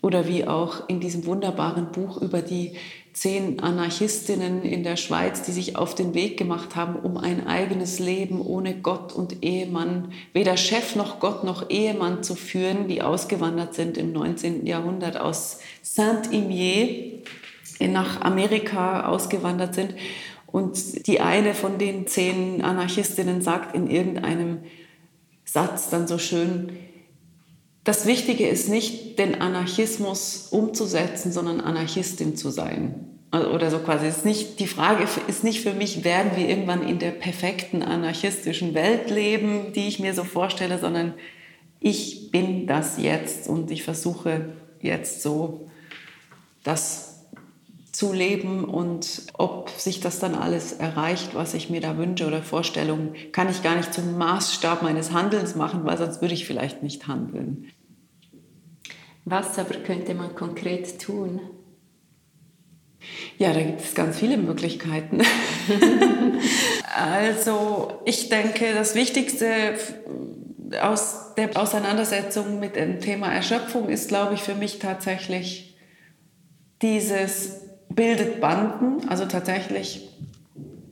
[0.00, 2.76] Oder wie auch in diesem wunderbaren Buch über die
[3.12, 7.98] zehn Anarchistinnen in der Schweiz, die sich auf den Weg gemacht haben, um ein eigenes
[7.98, 13.74] Leben ohne Gott und Ehemann, weder Chef noch Gott noch Ehemann zu führen, die ausgewandert
[13.74, 14.66] sind im 19.
[14.66, 17.22] Jahrhundert aus Saint-Imier
[17.80, 19.94] nach Amerika ausgewandert sind.
[20.46, 24.58] Und die eine von den zehn Anarchistinnen sagt in irgendeinem
[25.44, 26.72] Satz dann so schön,
[27.84, 33.08] das Wichtige ist nicht, den Anarchismus umzusetzen, sondern Anarchistin zu sein.
[33.32, 34.06] Also, oder so quasi.
[34.06, 38.74] Ist nicht, die Frage ist nicht für mich, werden wir irgendwann in der perfekten anarchistischen
[38.74, 41.14] Welt leben, die ich mir so vorstelle, sondern
[41.80, 45.68] ich bin das jetzt und ich versuche jetzt so
[46.62, 47.11] das
[47.92, 52.42] zu leben und ob sich das dann alles erreicht, was ich mir da wünsche oder
[52.42, 56.82] Vorstellungen, kann ich gar nicht zum Maßstab meines Handelns machen, weil sonst würde ich vielleicht
[56.82, 57.70] nicht handeln.
[59.26, 61.40] Was aber könnte man konkret tun?
[63.36, 65.20] Ja, da gibt es ganz viele Möglichkeiten.
[66.96, 69.74] also ich denke, das Wichtigste
[70.80, 75.76] aus der Auseinandersetzung mit dem Thema Erschöpfung ist, glaube ich, für mich tatsächlich
[76.80, 77.61] dieses
[77.94, 80.08] bildet Banden, also tatsächlich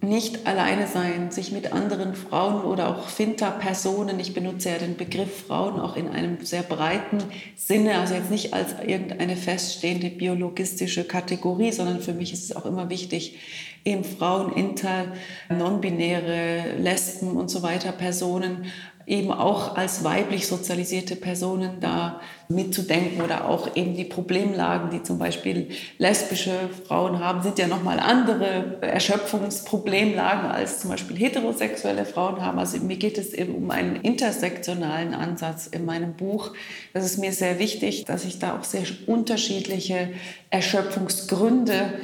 [0.03, 5.45] nicht alleine sein, sich mit anderen Frauen oder auch Finta-Personen, ich benutze ja den Begriff
[5.47, 7.19] Frauen auch in einem sehr breiten
[7.55, 12.65] Sinne, also jetzt nicht als irgendeine feststehende biologistische Kategorie, sondern für mich ist es auch
[12.65, 13.39] immer wichtig,
[13.85, 15.13] eben Frauen, Inter,
[15.51, 18.67] non-binäre, Lesben und so weiter Personen
[19.11, 25.19] eben auch als weiblich sozialisierte Personen da mitzudenken oder auch eben die Problemlagen, die zum
[25.19, 26.53] Beispiel lesbische
[26.87, 32.61] Frauen haben, sind ja nochmal andere Erschöpfungsproblemlagen als zum Beispiel heterosexuelle Frauen haben.
[32.61, 36.53] Also mir geht es eben um einen intersektionalen Ansatz in meinem Buch.
[36.93, 40.11] Das ist mir sehr wichtig, dass ich da auch sehr unterschiedliche
[40.51, 41.95] Erschöpfungsgründe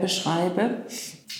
[0.00, 0.82] beschreibe.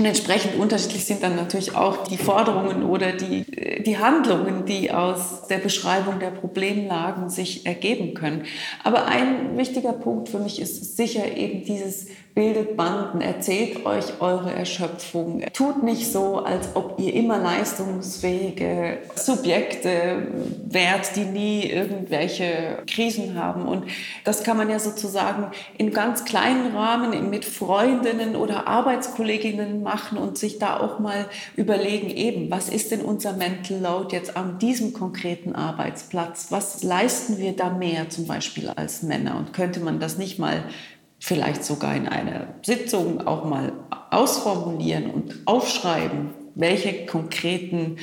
[0.03, 3.45] Und entsprechend unterschiedlich sind dann natürlich auch die Forderungen oder die,
[3.87, 8.43] die Handlungen, die aus der Beschreibung der Problemlagen sich ergeben können.
[8.83, 14.53] Aber ein wichtiger Punkt für mich ist sicher eben dieses bildet Banden, erzählt euch eure
[14.53, 15.43] Erschöpfung.
[15.53, 20.29] Tut nicht so, als ob ihr immer leistungsfähige Subjekte
[20.65, 23.69] wärt, die nie irgendwelche Krisen haben.
[23.69, 23.85] Und
[24.25, 30.39] das kann man ja sozusagen in ganz kleinen Rahmen mit Freundinnen oder Arbeitskolleginnen machen und
[30.39, 31.27] sich da auch mal
[31.57, 36.47] überlegen, eben, was ist denn unser Mental Load jetzt an diesem konkreten Arbeitsplatz?
[36.51, 39.37] Was leisten wir da mehr zum Beispiel als Männer?
[39.37, 40.65] Und könnte man das nicht mal
[41.19, 43.73] vielleicht sogar in einer Sitzung auch mal
[44.11, 47.99] ausformulieren und aufschreiben, welche konkreten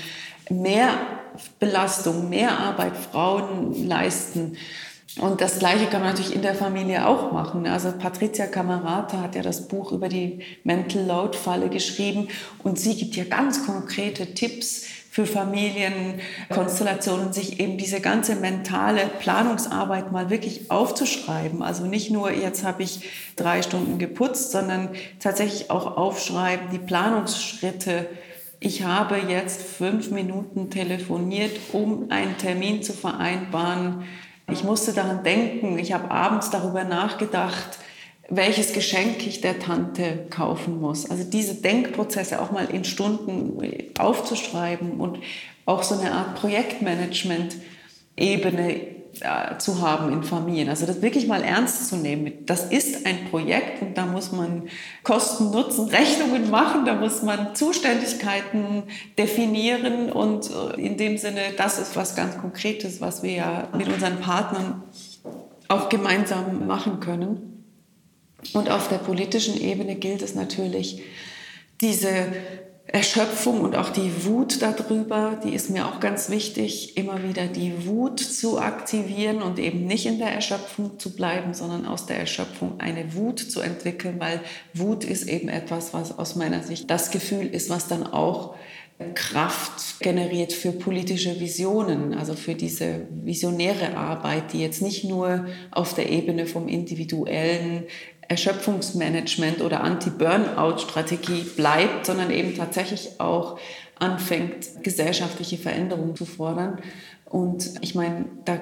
[0.49, 4.57] Mehrbelastungen, Mehrarbeit Frauen leisten.
[5.17, 7.65] Und das Gleiche kann man natürlich in der Familie auch machen.
[7.65, 12.27] Also Patricia Camerata hat ja das Buch über die Mental Load Falle geschrieben
[12.63, 14.85] und sie gibt ja ganz konkrete Tipps,
[15.19, 21.63] für Familienkonstellationen, sich eben diese ganze mentale Planungsarbeit mal wirklich aufzuschreiben.
[21.63, 23.01] Also nicht nur, jetzt habe ich
[23.35, 24.89] drei Stunden geputzt, sondern
[25.19, 28.05] tatsächlich auch aufschreiben, die Planungsschritte.
[28.59, 34.03] Ich habe jetzt fünf Minuten telefoniert, um einen Termin zu vereinbaren.
[34.51, 37.79] Ich musste daran denken, ich habe abends darüber nachgedacht,
[38.29, 41.09] welches Geschenk ich der Tante kaufen muss.
[41.09, 43.57] Also diese Denkprozesse auch mal in Stunden
[43.97, 45.17] aufzuschreiben und
[45.65, 50.69] auch so eine Art Projektmanagement-Ebene äh, zu haben in Familien.
[50.69, 52.45] Also das wirklich mal ernst zu nehmen.
[52.45, 54.69] Das ist ein Projekt und da muss man
[55.03, 58.83] Kosten-Nutzen-Rechnungen machen, da muss man Zuständigkeiten
[59.17, 63.87] definieren und äh, in dem Sinne, das ist was ganz Konkretes, was wir ja mit
[63.87, 64.83] unseren Partnern
[65.67, 67.65] auch gemeinsam machen können.
[68.53, 71.01] Und auf der politischen Ebene gilt es natürlich,
[71.81, 72.09] diese
[72.91, 77.85] Erschöpfung und auch die Wut darüber, die ist mir auch ganz wichtig, immer wieder die
[77.85, 82.79] Wut zu aktivieren und eben nicht in der Erschöpfung zu bleiben, sondern aus der Erschöpfung
[82.79, 84.41] eine Wut zu entwickeln, weil
[84.73, 88.55] Wut ist eben etwas, was aus meiner Sicht das Gefühl ist, was dann auch
[89.13, 95.93] Kraft generiert für politische Visionen, also für diese visionäre Arbeit, die jetzt nicht nur auf
[95.93, 97.85] der Ebene vom individuellen
[98.29, 103.59] Erschöpfungsmanagement oder Anti-Burnout-Strategie bleibt, sondern eben tatsächlich auch
[103.97, 106.79] anfängt, gesellschaftliche Veränderungen zu fordern.
[107.25, 108.59] Und ich meine, da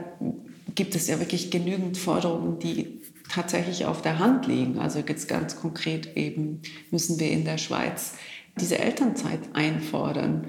[0.73, 4.79] gibt es ja wirklich genügend Forderungen, die tatsächlich auf der Hand liegen.
[4.79, 8.13] Also jetzt ganz konkret eben müssen wir in der Schweiz
[8.59, 10.47] diese Elternzeit einfordern.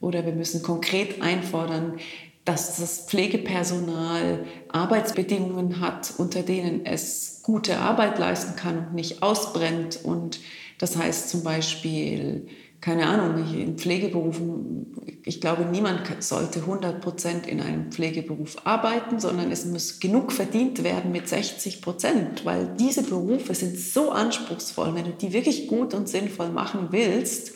[0.00, 1.98] Oder wir müssen konkret einfordern,
[2.44, 10.00] dass das Pflegepersonal Arbeitsbedingungen hat, unter denen es gute Arbeit leisten kann und nicht ausbrennt.
[10.02, 10.40] Und
[10.78, 12.46] das heißt zum Beispiel,
[12.80, 19.52] keine Ahnung, in Pflegeberufen, ich glaube, niemand sollte 100 Prozent in einem Pflegeberuf arbeiten, sondern
[19.52, 24.94] es muss genug verdient werden mit 60 Prozent, weil diese Berufe sind so anspruchsvoll.
[24.94, 27.52] Wenn du die wirklich gut und sinnvoll machen willst,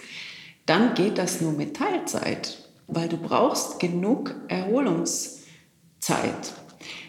[0.67, 5.45] dann geht das nur mit Teilzeit, weil du brauchst genug Erholungszeit.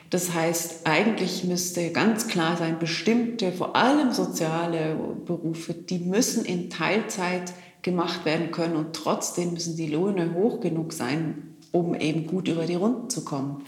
[0.10, 4.96] Das heißt, eigentlich müsste ganz klar sein, bestimmte, vor allem soziale
[5.26, 10.94] Berufe, die müssen in Teilzeit gemacht werden können und trotzdem müssen die Löhne hoch genug
[10.94, 13.66] sein, um eben gut über die Runden zu kommen.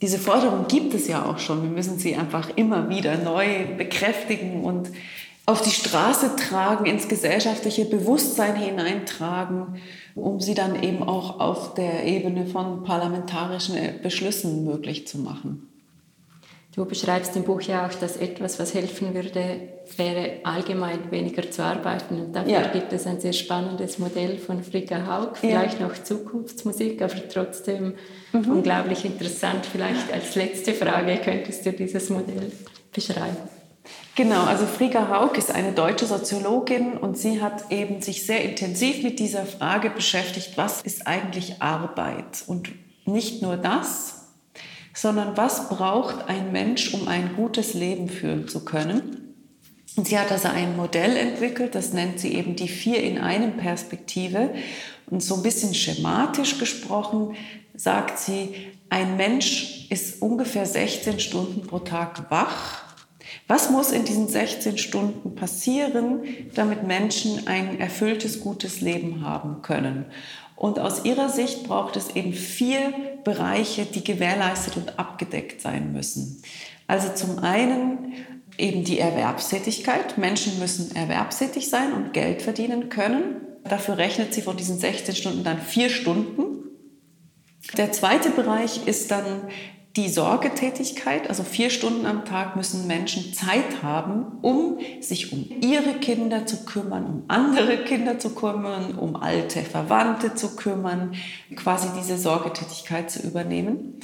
[0.00, 1.62] Diese Forderung gibt es ja auch schon.
[1.62, 4.90] Wir müssen sie einfach immer wieder neu bekräftigen und
[5.46, 9.80] auf die Straße tragen, ins gesellschaftliche Bewusstsein hineintragen,
[10.14, 15.68] um sie dann eben auch auf der Ebene von parlamentarischen Beschlüssen möglich zu machen.
[16.74, 19.60] Du beschreibst im Buch ja auch, dass etwas, was helfen würde,
[19.96, 22.20] wäre allgemein weniger zu arbeiten.
[22.20, 22.66] Und dafür ja.
[22.66, 25.86] gibt es ein sehr spannendes Modell von Frigga Haug, vielleicht ja.
[25.86, 27.94] noch Zukunftsmusik, aber trotzdem
[28.32, 28.50] mhm.
[28.50, 29.64] unglaublich interessant.
[29.66, 32.50] Vielleicht als letzte Frage könntest du dieses Modell
[32.92, 33.36] beschreiben.
[34.16, 39.02] Genau, also Frigga Haug ist eine deutsche Soziologin und sie hat eben sich sehr intensiv
[39.02, 42.44] mit dieser Frage beschäftigt, was ist eigentlich Arbeit?
[42.46, 42.70] Und
[43.06, 44.28] nicht nur das,
[44.94, 49.34] sondern was braucht ein Mensch, um ein gutes Leben führen zu können.
[49.96, 53.56] Und sie hat also ein Modell entwickelt, das nennt sie eben die Vier in einem
[53.56, 54.54] Perspektive.
[55.06, 57.36] Und so ein bisschen schematisch gesprochen
[57.74, 58.54] sagt sie,
[58.88, 62.83] ein Mensch ist ungefähr 16 Stunden pro Tag wach.
[63.46, 66.22] Was muss in diesen 16 Stunden passieren,
[66.54, 70.06] damit Menschen ein erfülltes, gutes Leben haben können?
[70.56, 76.42] Und aus ihrer Sicht braucht es eben vier Bereiche, die gewährleistet und abgedeckt sein müssen.
[76.86, 78.14] Also zum einen
[78.56, 80.16] eben die Erwerbstätigkeit.
[80.16, 83.40] Menschen müssen erwerbstätig sein und Geld verdienen können.
[83.64, 86.70] Dafür rechnet sie von diesen 16 Stunden dann vier Stunden.
[87.76, 89.48] Der zweite Bereich ist dann
[89.96, 95.94] die Sorgetätigkeit, also vier Stunden am Tag müssen Menschen Zeit haben, um sich um ihre
[96.00, 101.14] Kinder zu kümmern, um andere Kinder zu kümmern, um alte Verwandte zu kümmern,
[101.54, 104.00] quasi diese Sorgetätigkeit zu übernehmen.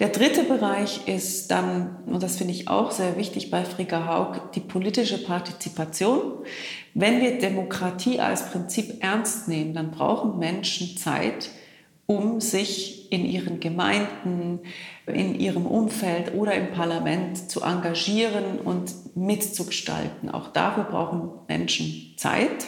[0.00, 4.52] Der dritte Bereich ist dann, und das finde ich auch sehr wichtig bei Frigga Haug,
[4.54, 6.44] die politische Partizipation.
[6.94, 11.50] Wenn wir Demokratie als Prinzip ernst nehmen, dann brauchen Menschen Zeit,
[12.06, 14.60] um sich in ihren Gemeinden,
[15.08, 20.30] in ihrem Umfeld oder im Parlament zu engagieren und mitzugestalten.
[20.30, 22.66] Auch dafür brauchen Menschen Zeit.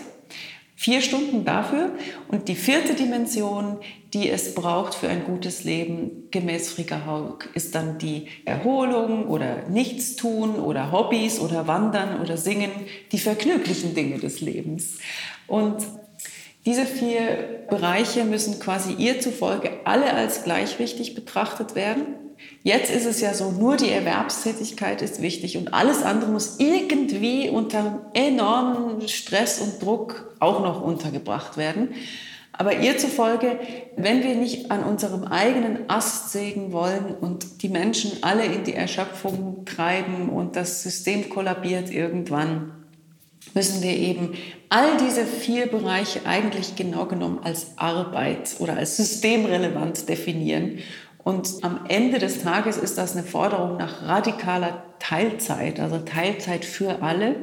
[0.74, 1.92] Vier Stunden dafür.
[2.28, 3.78] Und die vierte Dimension,
[4.14, 9.68] die es braucht für ein gutes Leben, gemäß Frika Haug, ist dann die Erholung oder
[9.68, 12.70] Nichtstun oder Hobbys oder Wandern oder Singen,
[13.12, 14.98] die vergnüglichen Dinge des Lebens.
[15.46, 15.86] Und
[16.66, 22.16] diese vier Bereiche müssen quasi ihr zufolge alle als gleich wichtig betrachtet werden.
[22.62, 27.48] Jetzt ist es ja so, nur die Erwerbstätigkeit ist wichtig und alles andere muss irgendwie
[27.48, 31.94] unter enormem Stress und Druck auch noch untergebracht werden.
[32.52, 33.58] Aber ihr zufolge,
[33.96, 38.74] wenn wir nicht an unserem eigenen Ast sägen wollen und die Menschen alle in die
[38.74, 42.72] Erschöpfung treiben und das System kollabiert irgendwann,
[43.54, 44.34] müssen wir eben
[44.68, 50.80] all diese vier Bereiche eigentlich genau genommen als Arbeit oder als systemrelevant definieren
[51.24, 57.02] Und am Ende des Tages ist das eine Forderung nach radikaler Teilzeit, also Teilzeit für
[57.02, 57.36] alle.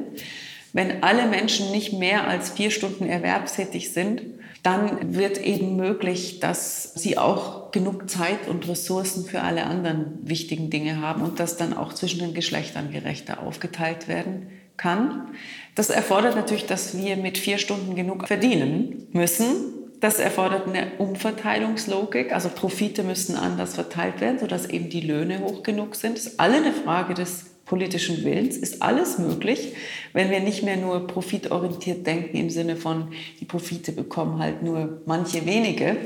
[0.72, 4.22] Wenn alle Menschen nicht mehr als vier Stunden erwerbstätig sind,
[4.62, 10.68] dann wird eben möglich, dass sie auch genug Zeit und Ressourcen für alle anderen wichtigen
[10.68, 15.28] Dinge haben und dass dann auch zwischen den Geschlechtern gerechter aufgeteilt werden kann.
[15.74, 19.77] Das erfordert natürlich, dass wir mit vier Stunden genug verdienen müssen.
[20.00, 25.64] Das erfordert eine Umverteilungslogik, also Profite müssen anders verteilt werden, sodass eben die Löhne hoch
[25.64, 26.16] genug sind.
[26.16, 29.74] Das ist alle eine Frage des politischen Willens, ist alles möglich,
[30.12, 33.08] wenn wir nicht mehr nur profitorientiert denken im Sinne von,
[33.40, 35.96] die Profite bekommen halt nur manche wenige.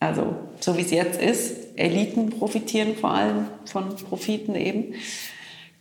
[0.00, 4.94] Also so wie es jetzt ist, Eliten profitieren vor allem von Profiten eben.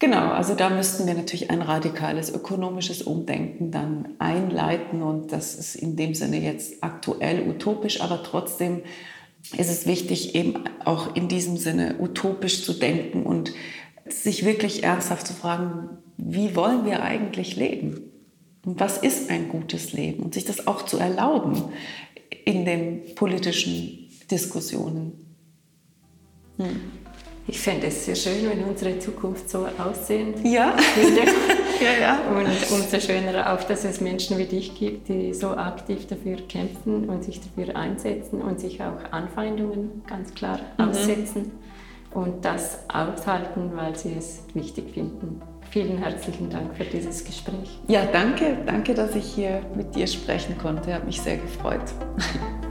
[0.01, 5.75] Genau, also da müssten wir natürlich ein radikales ökonomisches Umdenken dann einleiten und das ist
[5.75, 8.81] in dem Sinne jetzt aktuell utopisch, aber trotzdem
[9.55, 13.53] ist es wichtig, eben auch in diesem Sinne utopisch zu denken und
[14.09, 18.11] sich wirklich ernsthaft zu fragen, wie wollen wir eigentlich leben?
[18.65, 20.23] Und was ist ein gutes Leben?
[20.23, 21.65] Und sich das auch zu erlauben
[22.43, 25.35] in den politischen Diskussionen.
[26.57, 27.00] Hm.
[27.47, 30.75] Ich fände es sehr schön, wenn unsere Zukunft so aussehen ja.
[30.95, 31.21] würde.
[31.81, 32.19] ja, ja.
[32.29, 37.09] Und umso schöner auch, dass es Menschen wie dich gibt, die so aktiv dafür kämpfen
[37.09, 40.89] und sich dafür einsetzen und sich auch Anfeindungen ganz klar mhm.
[40.89, 41.51] aussetzen
[42.13, 45.41] und das aushalten, weil sie es wichtig finden.
[45.71, 47.79] Vielen herzlichen Dank für dieses Gespräch.
[47.87, 48.57] Ja, danke.
[48.65, 50.93] Danke, dass ich hier mit dir sprechen konnte.
[50.93, 51.93] Hat mich sehr gefreut.